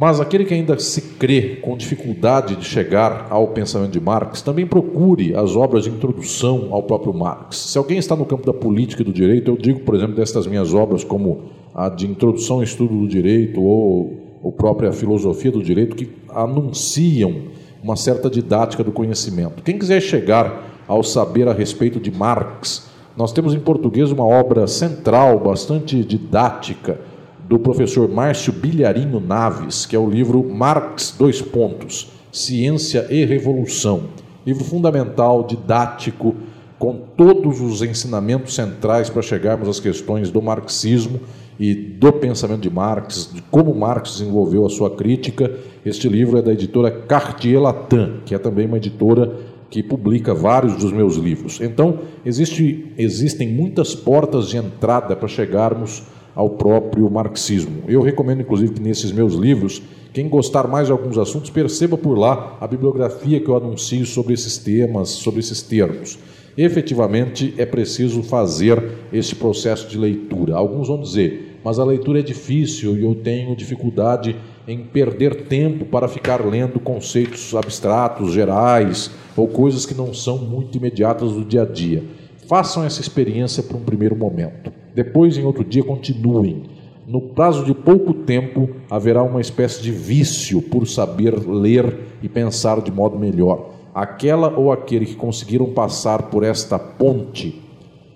Mas 0.00 0.20
aquele 0.20 0.44
que 0.44 0.54
ainda 0.54 0.78
se 0.78 1.02
crê 1.18 1.56
com 1.56 1.76
dificuldade 1.76 2.54
de 2.54 2.64
chegar 2.64 3.26
ao 3.30 3.48
pensamento 3.48 3.90
de 3.90 4.00
Marx, 4.00 4.40
também 4.40 4.64
procure 4.64 5.34
as 5.34 5.56
obras 5.56 5.84
de 5.84 5.90
introdução 5.90 6.68
ao 6.70 6.84
próprio 6.84 7.12
Marx. 7.12 7.56
Se 7.56 7.76
alguém 7.76 7.98
está 7.98 8.14
no 8.14 8.24
campo 8.24 8.46
da 8.46 8.52
política 8.52 9.02
e 9.02 9.04
do 9.04 9.12
direito, 9.12 9.50
eu 9.50 9.56
digo, 9.56 9.80
por 9.80 9.96
exemplo, 9.96 10.14
destas 10.14 10.46
minhas 10.46 10.72
obras, 10.72 11.02
como 11.02 11.50
a 11.74 11.88
de 11.88 12.06
introdução 12.06 12.58
ao 12.58 12.62
estudo 12.62 12.96
do 12.96 13.08
direito 13.08 13.60
ou 13.60 14.38
a 14.44 14.52
própria 14.52 14.92
filosofia 14.92 15.50
do 15.50 15.60
direito, 15.60 15.96
que 15.96 16.08
anunciam 16.28 17.48
uma 17.82 17.96
certa 17.96 18.30
didática 18.30 18.84
do 18.84 18.92
conhecimento. 18.92 19.64
Quem 19.64 19.80
quiser 19.80 20.00
chegar 20.00 20.84
ao 20.86 21.02
saber 21.02 21.48
a 21.48 21.52
respeito 21.52 21.98
de 21.98 22.12
Marx, 22.12 22.88
nós 23.16 23.32
temos 23.32 23.52
em 23.52 23.58
português 23.58 24.12
uma 24.12 24.24
obra 24.24 24.68
central, 24.68 25.40
bastante 25.40 26.04
didática, 26.04 27.00
do 27.48 27.58
professor 27.58 28.08
Márcio 28.08 28.52
Bilharinho 28.52 29.18
Naves, 29.18 29.86
que 29.86 29.96
é 29.96 29.98
o 29.98 30.08
livro 30.08 30.44
Marx, 30.44 31.14
dois 31.18 31.40
pontos, 31.40 32.12
Ciência 32.30 33.06
e 33.08 33.24
Revolução. 33.24 34.04
Livro 34.46 34.64
fundamental, 34.64 35.44
didático, 35.44 36.36
com 36.78 37.00
todos 37.16 37.60
os 37.60 37.82
ensinamentos 37.82 38.54
centrais 38.54 39.08
para 39.08 39.22
chegarmos 39.22 39.68
às 39.68 39.80
questões 39.80 40.30
do 40.30 40.42
marxismo 40.42 41.20
e 41.58 41.74
do 41.74 42.12
pensamento 42.12 42.60
de 42.60 42.70
Marx, 42.70 43.30
de 43.32 43.42
como 43.42 43.74
Marx 43.74 44.18
desenvolveu 44.18 44.64
a 44.64 44.70
sua 44.70 44.94
crítica. 44.94 45.50
Este 45.84 46.08
livro 46.08 46.38
é 46.38 46.42
da 46.42 46.52
editora 46.52 46.90
Cartier 46.90 47.60
Latin, 47.60 48.20
que 48.26 48.34
é 48.34 48.38
também 48.38 48.66
uma 48.66 48.76
editora 48.76 49.34
que 49.70 49.82
publica 49.82 50.34
vários 50.34 50.76
dos 50.76 50.92
meus 50.92 51.16
livros. 51.16 51.60
Então, 51.60 51.98
existe, 52.24 52.92
existem 52.96 53.48
muitas 53.48 53.94
portas 53.94 54.48
de 54.48 54.56
entrada 54.56 55.16
para 55.16 55.28
chegarmos 55.28 56.04
ao 56.38 56.50
próprio 56.50 57.10
marxismo. 57.10 57.82
Eu 57.88 58.00
recomendo, 58.00 58.42
inclusive, 58.42 58.74
que 58.74 58.80
nesses 58.80 59.10
meus 59.10 59.34
livros, 59.34 59.82
quem 60.12 60.28
gostar 60.28 60.68
mais 60.68 60.86
de 60.86 60.92
alguns 60.92 61.18
assuntos, 61.18 61.50
perceba 61.50 61.98
por 61.98 62.16
lá 62.16 62.56
a 62.60 62.66
bibliografia 62.68 63.40
que 63.40 63.48
eu 63.48 63.56
anuncio 63.56 64.06
sobre 64.06 64.34
esses 64.34 64.56
temas, 64.56 65.08
sobre 65.08 65.40
esses 65.40 65.60
termos. 65.62 66.16
Efetivamente, 66.56 67.52
é 67.58 67.66
preciso 67.66 68.22
fazer 68.22 68.80
esse 69.12 69.34
processo 69.34 69.88
de 69.88 69.98
leitura. 69.98 70.54
Alguns 70.54 70.86
vão 70.86 71.00
dizer, 71.00 71.58
mas 71.64 71.80
a 71.80 71.84
leitura 71.84 72.20
é 72.20 72.22
difícil 72.22 72.96
e 72.96 73.02
eu 73.02 73.16
tenho 73.16 73.56
dificuldade 73.56 74.36
em 74.68 74.78
perder 74.84 75.48
tempo 75.48 75.86
para 75.86 76.06
ficar 76.06 76.46
lendo 76.46 76.78
conceitos 76.78 77.52
abstratos, 77.56 78.32
gerais, 78.32 79.10
ou 79.36 79.48
coisas 79.48 79.84
que 79.84 79.94
não 79.94 80.14
são 80.14 80.38
muito 80.38 80.78
imediatas 80.78 81.32
do 81.32 81.44
dia 81.44 81.62
a 81.62 81.66
dia. 81.66 82.04
Façam 82.48 82.82
essa 82.82 83.02
experiência 83.02 83.62
por 83.62 83.76
um 83.76 83.84
primeiro 83.84 84.16
momento. 84.16 84.72
Depois, 84.94 85.36
em 85.36 85.44
outro 85.44 85.62
dia, 85.62 85.84
continuem. 85.84 86.62
No 87.06 87.20
prazo 87.20 87.62
de 87.62 87.74
pouco 87.74 88.14
tempo, 88.14 88.70
haverá 88.90 89.22
uma 89.22 89.42
espécie 89.42 89.82
de 89.82 89.92
vício 89.92 90.62
por 90.62 90.86
saber 90.88 91.34
ler 91.46 91.94
e 92.22 92.28
pensar 92.28 92.80
de 92.80 92.90
modo 92.90 93.18
melhor. 93.18 93.74
Aquela 93.94 94.58
ou 94.58 94.72
aquele 94.72 95.04
que 95.04 95.14
conseguiram 95.14 95.74
passar 95.74 96.30
por 96.30 96.42
esta 96.42 96.78
ponte 96.78 97.62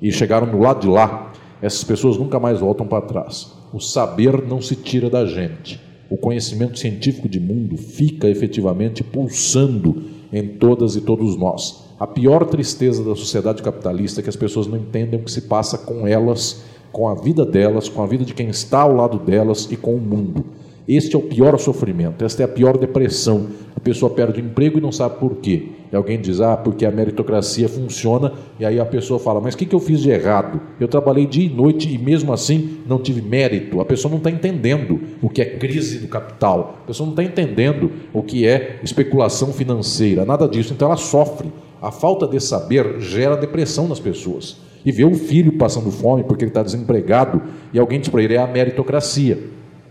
e 0.00 0.10
chegaram 0.10 0.50
do 0.50 0.58
lado 0.58 0.80
de 0.80 0.88
lá, 0.88 1.30
essas 1.60 1.84
pessoas 1.84 2.16
nunca 2.16 2.40
mais 2.40 2.58
voltam 2.58 2.86
para 2.86 3.04
trás. 3.04 3.52
O 3.70 3.80
saber 3.80 4.42
não 4.46 4.62
se 4.62 4.76
tira 4.76 5.10
da 5.10 5.26
gente. 5.26 5.78
O 6.08 6.16
conhecimento 6.16 6.78
científico 6.78 7.28
de 7.28 7.38
mundo 7.38 7.76
fica 7.76 8.30
efetivamente 8.30 9.04
pulsando 9.04 10.04
em 10.32 10.48
todas 10.48 10.96
e 10.96 11.00
todos 11.00 11.36
nós. 11.36 11.84
A 12.00 12.06
pior 12.06 12.46
tristeza 12.46 13.04
da 13.04 13.14
sociedade 13.14 13.62
capitalista 13.62 14.20
é 14.20 14.22
que 14.22 14.30
as 14.30 14.36
pessoas 14.36 14.66
não 14.66 14.78
entendem 14.78 15.20
o 15.20 15.22
que 15.22 15.30
se 15.30 15.42
passa 15.42 15.78
com 15.78 16.06
elas, 16.06 16.62
com 16.90 17.08
a 17.08 17.14
vida 17.14 17.44
delas, 17.44 17.88
com 17.88 18.02
a 18.02 18.06
vida 18.06 18.24
de 18.24 18.34
quem 18.34 18.48
está 18.48 18.80
ao 18.80 18.94
lado 18.94 19.18
delas 19.18 19.68
e 19.70 19.76
com 19.76 19.94
o 19.94 20.00
mundo. 20.00 20.44
Este 20.86 21.14
é 21.14 21.18
o 21.18 21.22
pior 21.22 21.56
sofrimento, 21.58 22.24
esta 22.24 22.42
é 22.42 22.44
a 22.44 22.48
pior 22.48 22.76
depressão. 22.76 23.46
A 23.76 23.80
pessoa 23.80 24.10
perde 24.10 24.40
o 24.40 24.44
emprego 24.44 24.78
e 24.78 24.80
não 24.80 24.90
sabe 24.90 25.18
por 25.18 25.36
quê. 25.36 25.68
E 25.92 25.96
alguém 25.96 26.18
diz, 26.18 26.40
ah, 26.40 26.56
porque 26.56 26.86
a 26.86 26.90
meritocracia 26.90 27.68
funciona, 27.68 28.32
e 28.58 28.64
aí 28.64 28.80
a 28.80 28.84
pessoa 28.84 29.20
fala, 29.20 29.42
mas 29.42 29.52
o 29.52 29.58
que, 29.58 29.66
que 29.66 29.74
eu 29.74 29.78
fiz 29.78 30.00
de 30.00 30.08
errado? 30.08 30.58
Eu 30.80 30.88
trabalhei 30.88 31.26
dia 31.26 31.44
e 31.44 31.50
noite 31.50 31.92
e 31.92 31.98
mesmo 31.98 32.32
assim 32.32 32.78
não 32.86 32.98
tive 32.98 33.20
mérito. 33.20 33.78
A 33.78 33.84
pessoa 33.84 34.10
não 34.10 34.16
está 34.16 34.30
entendendo 34.30 34.98
o 35.20 35.28
que 35.28 35.42
é 35.42 35.44
crise 35.44 35.98
do 35.98 36.08
capital, 36.08 36.78
a 36.84 36.86
pessoa 36.86 37.04
não 37.06 37.12
está 37.12 37.22
entendendo 37.22 37.92
o 38.10 38.22
que 38.22 38.46
é 38.46 38.80
especulação 38.82 39.52
financeira, 39.52 40.24
nada 40.24 40.48
disso. 40.48 40.72
Então 40.72 40.88
ela 40.88 40.96
sofre. 40.96 41.52
A 41.82 41.90
falta 41.90 42.28
de 42.28 42.38
saber 42.38 43.00
gera 43.00 43.36
depressão 43.36 43.88
nas 43.88 43.98
pessoas. 43.98 44.58
E 44.86 44.92
ver 44.92 45.04
o 45.04 45.14
filho 45.14 45.52
passando 45.58 45.90
fome 45.90 46.22
porque 46.22 46.44
ele 46.44 46.50
está 46.50 46.62
desempregado 46.62 47.42
e 47.72 47.78
alguém 47.78 47.98
diz 47.98 48.08
para 48.08 48.22
ele, 48.22 48.34
é 48.34 48.38
a 48.38 48.46
meritocracia. 48.46 49.36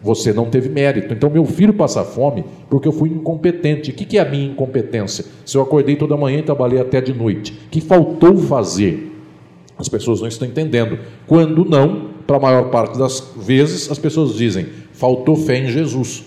Você 0.03 0.33
não 0.33 0.45
teve 0.49 0.69
mérito. 0.69 1.13
Então, 1.13 1.29
meu 1.29 1.45
filho 1.45 1.73
passa 1.73 2.03
fome 2.03 2.43
porque 2.69 2.87
eu 2.87 2.91
fui 2.91 3.09
incompetente. 3.09 3.91
O 3.91 3.93
que 3.93 4.17
é 4.17 4.21
a 4.21 4.29
minha 4.29 4.47
incompetência? 4.47 5.25
Se 5.45 5.57
eu 5.57 5.61
acordei 5.61 5.95
toda 5.95 6.17
manhã 6.17 6.39
e 6.39 6.43
trabalhei 6.43 6.79
até 6.79 6.99
de 6.99 7.13
noite. 7.13 7.53
O 7.67 7.69
que 7.69 7.81
faltou 7.81 8.35
fazer? 8.37 9.11
As 9.77 9.87
pessoas 9.87 10.21
não 10.21 10.27
estão 10.27 10.47
entendendo. 10.47 10.97
Quando 11.27 11.65
não, 11.65 12.09
para 12.25 12.37
a 12.37 12.39
maior 12.39 12.69
parte 12.69 12.97
das 12.97 13.33
vezes, 13.37 13.91
as 13.91 13.99
pessoas 13.99 14.35
dizem: 14.35 14.67
faltou 14.91 15.35
fé 15.35 15.57
em 15.57 15.67
Jesus. 15.67 16.23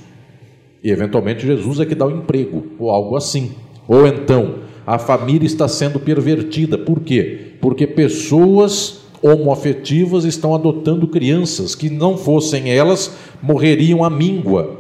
E 0.82 0.90
eventualmente 0.90 1.46
Jesus 1.46 1.80
é 1.80 1.87
que 1.87 1.94
dá 1.94 2.06
o 2.06 2.10
emprego, 2.10 2.64
ou 2.78 2.90
algo 2.90 3.16
assim. 3.16 3.52
Ou 3.88 4.06
então, 4.06 4.56
a 4.87 4.98
família 4.98 5.46
está 5.46 5.66
sendo 5.66 5.98
pervertida. 5.98 6.76
Por 6.76 7.00
quê? 7.00 7.52
Porque 7.60 7.87
pessoas 7.87 9.03
homoafetivas 9.24 10.24
estão 10.24 10.54
adotando 10.54 11.08
crianças 11.08 11.74
que 11.74 11.88
não 11.88 12.18
fossem 12.18 12.70
elas 12.70 13.10
morreriam 13.42 14.04
à 14.04 14.10
míngua, 14.10 14.78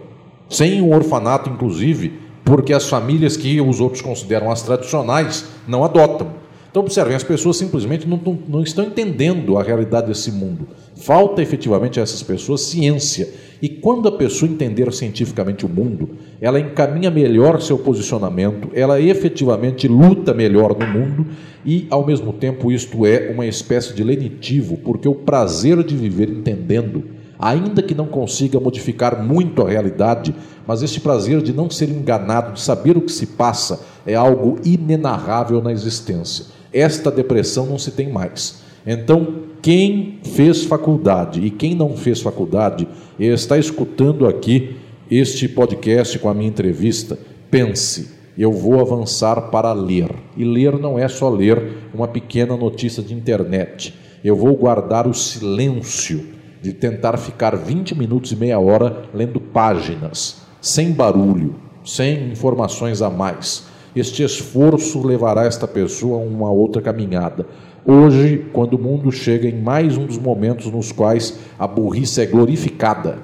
sem 0.50 0.82
um 0.82 0.94
orfanato 0.94 1.48
inclusive, 1.48 2.12
porque 2.44 2.74
as 2.74 2.86
famílias 2.86 3.38
que 3.38 3.58
os 3.60 3.80
outros 3.80 4.02
consideram 4.02 4.50
as 4.50 4.60
tradicionais 4.60 5.46
não 5.66 5.82
adotam. 5.82 6.44
Então, 6.70 6.82
observem, 6.82 7.14
as 7.14 7.22
pessoas 7.22 7.56
simplesmente 7.56 8.06
não, 8.06 8.18
não, 8.18 8.38
não, 8.48 8.62
estão 8.62 8.84
entendendo 8.84 9.56
a 9.56 9.62
realidade 9.62 10.08
desse 10.08 10.32
mundo. 10.32 10.66
Falta 10.96 11.40
efetivamente 11.40 12.00
a 12.00 12.02
essas 12.02 12.22
pessoas 12.22 12.62
ciência. 12.62 13.32
E 13.64 13.68
quando 13.70 14.06
a 14.06 14.12
pessoa 14.12 14.50
entender 14.50 14.92
cientificamente 14.92 15.64
o 15.64 15.70
mundo, 15.70 16.10
ela 16.38 16.60
encaminha 16.60 17.10
melhor 17.10 17.62
seu 17.62 17.78
posicionamento, 17.78 18.68
ela 18.74 19.00
efetivamente 19.00 19.88
luta 19.88 20.34
melhor 20.34 20.76
no 20.78 20.86
mundo 20.86 21.26
e, 21.64 21.86
ao 21.88 22.04
mesmo 22.04 22.30
tempo, 22.30 22.70
isto 22.70 23.06
é 23.06 23.30
uma 23.32 23.46
espécie 23.46 23.94
de 23.94 24.04
lenitivo, 24.04 24.76
porque 24.84 25.08
o 25.08 25.14
prazer 25.14 25.82
de 25.82 25.96
viver 25.96 26.28
entendendo, 26.28 27.04
ainda 27.38 27.82
que 27.82 27.94
não 27.94 28.04
consiga 28.04 28.60
modificar 28.60 29.24
muito 29.24 29.62
a 29.62 29.70
realidade, 29.70 30.34
mas 30.66 30.82
este 30.82 31.00
prazer 31.00 31.40
de 31.40 31.54
não 31.54 31.70
ser 31.70 31.88
enganado, 31.88 32.52
de 32.52 32.60
saber 32.60 32.98
o 32.98 33.00
que 33.00 33.12
se 33.12 33.28
passa, 33.28 33.80
é 34.04 34.14
algo 34.14 34.58
inenarrável 34.62 35.62
na 35.62 35.72
existência 35.72 36.52
esta 36.74 37.08
depressão 37.08 37.66
não 37.66 37.78
se 37.78 37.92
tem 37.92 38.10
mais. 38.10 38.64
Então, 38.84 39.44
quem 39.62 40.18
fez 40.34 40.64
faculdade 40.64 41.40
e 41.40 41.48
quem 41.48 41.74
não 41.74 41.96
fez 41.96 42.20
faculdade 42.20 42.86
está 43.18 43.58
escutando 43.58 44.26
aqui 44.26 44.76
este 45.10 45.48
podcast 45.48 46.18
com 46.18 46.28
a 46.28 46.34
minha 46.34 46.48
entrevista, 46.48 47.18
pense, 47.50 48.10
eu 48.36 48.50
vou 48.50 48.80
avançar 48.80 49.50
para 49.50 49.72
ler. 49.72 50.10
E 50.36 50.44
ler 50.44 50.78
não 50.78 50.98
é 50.98 51.06
só 51.06 51.28
ler 51.28 51.90
uma 51.94 52.08
pequena 52.08 52.56
notícia 52.56 53.02
de 53.02 53.14
internet. 53.14 53.94
Eu 54.24 54.34
vou 54.34 54.56
guardar 54.56 55.06
o 55.06 55.14
silêncio 55.14 56.24
de 56.60 56.72
tentar 56.72 57.16
ficar 57.18 57.56
20 57.56 57.94
minutos 57.94 58.32
e 58.32 58.36
meia 58.36 58.58
hora 58.58 59.04
lendo 59.12 59.40
páginas, 59.40 60.42
sem 60.60 60.92
barulho, 60.92 61.54
sem 61.84 62.30
informações 62.30 63.02
a 63.02 63.10
mais 63.10 63.74
este 63.94 64.24
esforço 64.24 65.06
levará 65.06 65.44
esta 65.44 65.68
pessoa 65.68 66.18
a 66.18 66.24
uma 66.24 66.50
outra 66.50 66.82
caminhada. 66.82 67.46
Hoje, 67.86 68.46
quando 68.50 68.74
o 68.74 68.78
mundo 68.78 69.12
chega 69.12 69.46
em 69.46 69.60
mais 69.60 69.98
um 69.98 70.06
dos 70.06 70.16
momentos 70.16 70.70
nos 70.72 70.90
quais 70.90 71.38
a 71.58 71.66
burrice 71.66 72.18
é 72.18 72.24
glorificada, 72.24 73.18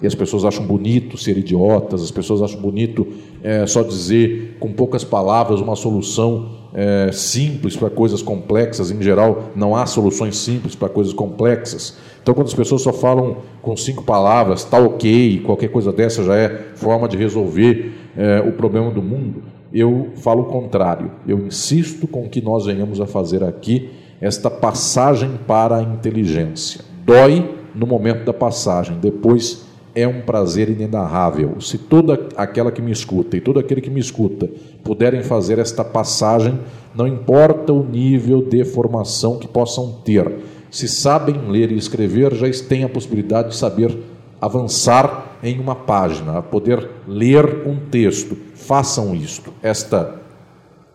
e 0.00 0.06
as 0.06 0.14
pessoas 0.14 0.44
acham 0.44 0.64
bonito 0.64 1.18
ser 1.18 1.36
idiotas, 1.36 2.04
as 2.04 2.12
pessoas 2.12 2.40
acham 2.40 2.60
bonito 2.60 3.04
é, 3.42 3.66
só 3.66 3.82
dizer 3.82 4.58
com 4.60 4.72
poucas 4.72 5.02
palavras 5.02 5.60
uma 5.60 5.74
solução 5.74 6.50
é, 6.72 7.10
simples 7.10 7.74
para 7.76 7.90
coisas 7.90 8.22
complexas. 8.22 8.92
Em 8.92 9.02
geral, 9.02 9.50
não 9.56 9.74
há 9.74 9.86
soluções 9.86 10.36
simples 10.36 10.76
para 10.76 10.88
coisas 10.88 11.12
complexas. 11.12 11.96
Então, 12.22 12.32
quando 12.32 12.46
as 12.46 12.54
pessoas 12.54 12.82
só 12.82 12.92
falam 12.92 13.38
com 13.60 13.76
cinco 13.76 14.04
palavras, 14.04 14.60
está 14.60 14.78
ok, 14.78 15.40
qualquer 15.40 15.68
coisa 15.68 15.92
dessa 15.92 16.22
já 16.22 16.36
é 16.36 16.48
forma 16.76 17.08
de 17.08 17.16
resolver 17.16 17.92
é, 18.16 18.40
o 18.46 18.52
problema 18.52 18.92
do 18.92 19.02
mundo 19.02 19.55
eu 19.78 20.08
falo 20.16 20.42
o 20.42 20.46
contrário. 20.46 21.10
Eu 21.28 21.38
insisto 21.46 22.06
com 22.06 22.28
que 22.28 22.40
nós 22.40 22.64
venhamos 22.64 23.00
a 23.00 23.06
fazer 23.06 23.44
aqui 23.44 23.90
esta 24.20 24.50
passagem 24.50 25.32
para 25.46 25.76
a 25.76 25.82
inteligência. 25.82 26.80
Dói 27.04 27.56
no 27.74 27.86
momento 27.86 28.24
da 28.24 28.32
passagem, 28.32 28.98
depois 28.98 29.66
é 29.94 30.08
um 30.08 30.22
prazer 30.22 30.70
inenarrável. 30.70 31.60
Se 31.60 31.76
toda 31.76 32.28
aquela 32.36 32.72
que 32.72 32.80
me 32.80 32.90
escuta 32.90 33.36
e 33.36 33.40
todo 33.40 33.58
aquele 33.58 33.82
que 33.82 33.90
me 33.90 34.00
escuta 34.00 34.48
puderem 34.82 35.22
fazer 35.22 35.58
esta 35.58 35.84
passagem, 35.84 36.58
não 36.94 37.06
importa 37.06 37.72
o 37.72 37.84
nível 37.84 38.42
de 38.42 38.64
formação 38.64 39.38
que 39.38 39.46
possam 39.46 40.00
ter, 40.04 40.30
se 40.70 40.88
sabem 40.88 41.48
ler 41.48 41.70
e 41.70 41.76
escrever, 41.76 42.34
já 42.34 42.46
têm 42.66 42.84
a 42.84 42.88
possibilidade 42.88 43.50
de 43.50 43.56
saber 43.56 43.96
avançar 44.40 45.38
em 45.42 45.58
uma 45.60 45.74
página, 45.74 46.38
a 46.38 46.42
poder 46.42 46.88
ler 47.06 47.66
um 47.66 47.76
texto. 47.90 48.36
Façam 48.54 49.14
isto. 49.14 49.52
Esta 49.62 50.20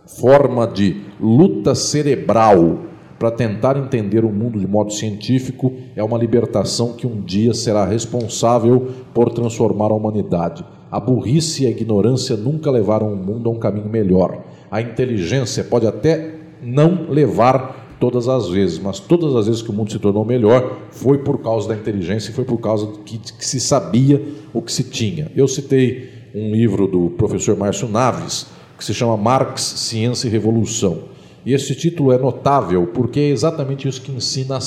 forma 0.06 0.68
de 0.68 1.02
luta 1.20 1.74
cerebral 1.76 2.80
para 3.18 3.30
tentar 3.30 3.78
entender 3.78 4.26
o 4.26 4.32
mundo 4.32 4.60
de 4.60 4.68
modo 4.68 4.92
científico 4.92 5.74
é 5.96 6.04
uma 6.04 6.18
libertação 6.18 6.94
que 6.94 7.06
um 7.06 7.22
dia 7.22 7.54
será 7.54 7.86
responsável 7.86 8.88
por 9.14 9.32
transformar 9.32 9.92
a 9.92 9.96
humanidade. 9.96 10.66
A 10.92 11.00
burrice 11.00 11.64
e 11.64 11.68
a 11.68 11.70
ignorância 11.70 12.36
nunca 12.36 12.72
levaram 12.72 13.14
o 13.14 13.16
mundo 13.16 13.48
a 13.48 13.54
um 13.54 13.60
caminho 13.60 13.88
melhor. 13.88 14.44
A 14.72 14.82
inteligência 14.82 15.64
pode 15.64 15.86
até 15.86 16.36
não 16.62 17.10
levar 17.10 17.81
todas 18.02 18.28
as 18.28 18.50
vezes, 18.50 18.80
mas 18.80 19.00
todas 19.00 19.36
as 19.36 19.46
vezes 19.46 19.62
que 19.62 19.70
o 19.70 19.74
mundo 19.74 19.92
se 19.92 20.00
tornou 20.00 20.26
melhor 20.26 20.80
foi 20.90 21.20
por 21.20 21.38
causa 21.38 21.70
da 21.70 21.76
inteligência 21.76 22.32
e 22.32 22.34
foi 22.34 22.44
por 22.44 22.58
causa 22.58 22.88
que, 23.06 23.20
que 23.20 23.46
se 23.46 23.60
sabia 23.60 24.20
o 24.52 24.60
que 24.60 24.74
se 24.74 24.86
tinha. 24.86 25.32
Eu 25.36 25.48
citei 25.48 26.10
um 26.34 26.52
livro 26.52 26.88
do 26.88 27.12
professor 27.12 27.56
Márcio 27.56 27.88
Naves, 27.88 28.48
que 28.76 28.84
se 28.84 28.92
chama 28.96 29.16
Marx, 29.16 29.62
Ciência 29.62 30.28
e 30.28 30.32
Revolução. 30.32 31.12
E 31.46 31.54
esse 31.54 31.76
título 31.76 32.12
é 32.12 32.18
notável 32.18 32.88
porque 32.88 33.20
é 33.20 33.30
exatamente 33.30 33.88
isso 33.88 34.02
que 34.02 34.12
ensina 34.12 34.58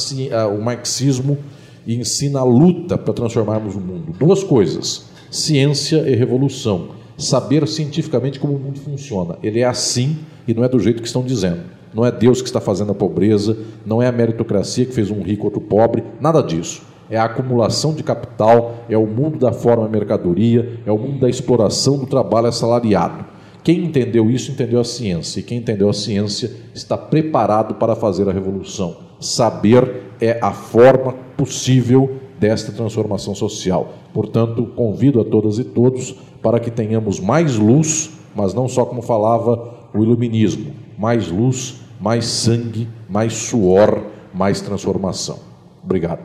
o 0.47 0.62
marxismo 0.62 1.37
e 1.85 1.97
ensina 1.97 2.39
a 2.39 2.45
luta 2.45 2.97
para 2.97 3.12
transformarmos 3.12 3.74
o 3.74 3.80
mundo. 3.80 4.14
Duas 4.16 4.45
coisas: 4.45 5.07
ciência 5.28 6.09
e 6.09 6.14
revolução. 6.14 6.91
saber 7.18 7.66
cientificamente 7.66 8.39
como 8.39 8.55
o 8.55 8.61
mundo 8.61 8.78
funciona. 8.78 9.37
Ele 9.43 9.61
é 9.61 9.64
assim 9.64 10.18
e 10.47 10.55
não 10.55 10.62
é 10.62 10.68
do 10.68 10.78
jeito 10.78 11.01
que 11.01 11.07
estão 11.09 11.24
dizendo. 11.24 11.74
Não 11.95 12.05
é 12.05 12.11
Deus 12.11 12.42
que 12.42 12.49
está 12.49 12.61
fazendo 12.61 12.90
a 12.90 12.95
pobreza, 12.95 13.57
não 13.86 14.03
é 14.03 14.09
a 14.09 14.12
meritocracia 14.12 14.84
que 14.84 14.92
fez 14.92 15.11
um 15.11 15.22
rico 15.22 15.45
outro 15.45 15.61
pobre, 15.61 16.03
nada 16.20 16.42
disso. 16.42 16.82
É 17.09 17.16
a 17.16 17.24
acumulação 17.24 17.95
de 17.95 18.03
capital, 18.03 18.74
é 18.88 18.99
o 18.99 19.07
mundo 19.07 19.38
da 19.38 19.53
forma 19.53 19.88
mercadoria, 19.88 20.80
é 20.84 20.90
o 20.90 20.99
mundo 20.99 21.20
da 21.20 21.28
exploração 21.28 21.99
do 21.99 22.07
trabalho 22.07 22.49
assalariado. 22.49 23.24
Quem 23.62 23.84
entendeu 23.84 24.30
isso 24.30 24.51
entendeu 24.51 24.80
a 24.80 24.84
ciência, 24.84 25.40
e 25.40 25.42
quem 25.42 25.59
entendeu 25.59 25.88
a 25.88 25.95
ciência 25.95 26.51
está 26.74 26.99
preparado 26.99 27.74
para 27.74 27.95
fazer 27.95 28.28
a 28.28 28.32
revolução. 28.32 28.97
Saber 29.20 30.03
é 30.20 30.38
a 30.42 30.51
forma 30.51 31.14
possível 31.36 32.16
desta 32.38 32.72
transformação 32.72 33.34
social. 33.34 33.95
Portanto, 34.12 34.66
convido 34.74 35.20
a 35.20 35.24
todas 35.24 35.59
e 35.59 35.64
todos 35.64 36.16
para 36.42 36.61
que 36.61 36.70
tenhamos 36.70 37.20
mais 37.20 37.57
luz, 37.57 38.11
mas 38.34 38.53
não 38.53 38.68
só 38.68 38.84
como 38.84 39.01
falava 39.01 39.74
o 39.95 40.03
iluminismo, 40.03 40.72
mais 40.99 41.28
luz, 41.28 41.80
mais 42.01 42.24
sangue, 42.26 42.88
mais 43.09 43.32
suor, 43.34 44.05
mais 44.32 44.61
transformação. 44.61 45.40
Obrigado. 45.82 46.22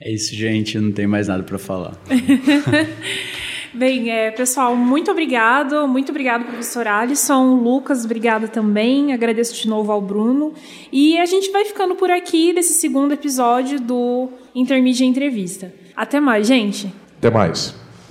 É 0.00 0.10
isso, 0.10 0.34
gente. 0.34 0.78
Não 0.78 0.92
tem 0.92 1.06
mais 1.06 1.28
nada 1.28 1.42
para 1.42 1.58
falar. 1.58 1.94
Bem, 3.72 4.10
é, 4.10 4.32
pessoal, 4.32 4.74
muito 4.74 5.10
obrigado. 5.10 5.86
Muito 5.86 6.10
obrigado, 6.10 6.44
professor 6.44 6.88
Alisson. 6.88 7.54
Lucas, 7.54 8.04
obrigada 8.04 8.48
também. 8.48 9.12
Agradeço 9.12 9.54
de 9.54 9.68
novo 9.68 9.92
ao 9.92 10.00
Bruno. 10.00 10.52
E 10.90 11.16
a 11.18 11.26
gente 11.26 11.52
vai 11.52 11.64
ficando 11.64 11.94
por 11.94 12.10
aqui 12.10 12.52
desse 12.52 12.74
segundo 12.74 13.12
episódio 13.12 13.80
do 13.80 14.28
Intermídia 14.54 15.04
Entrevista. 15.04 15.72
Até 15.94 16.18
mais, 16.18 16.48
gente. 16.48 16.92
Até 17.18 17.30
mais. 17.30 17.74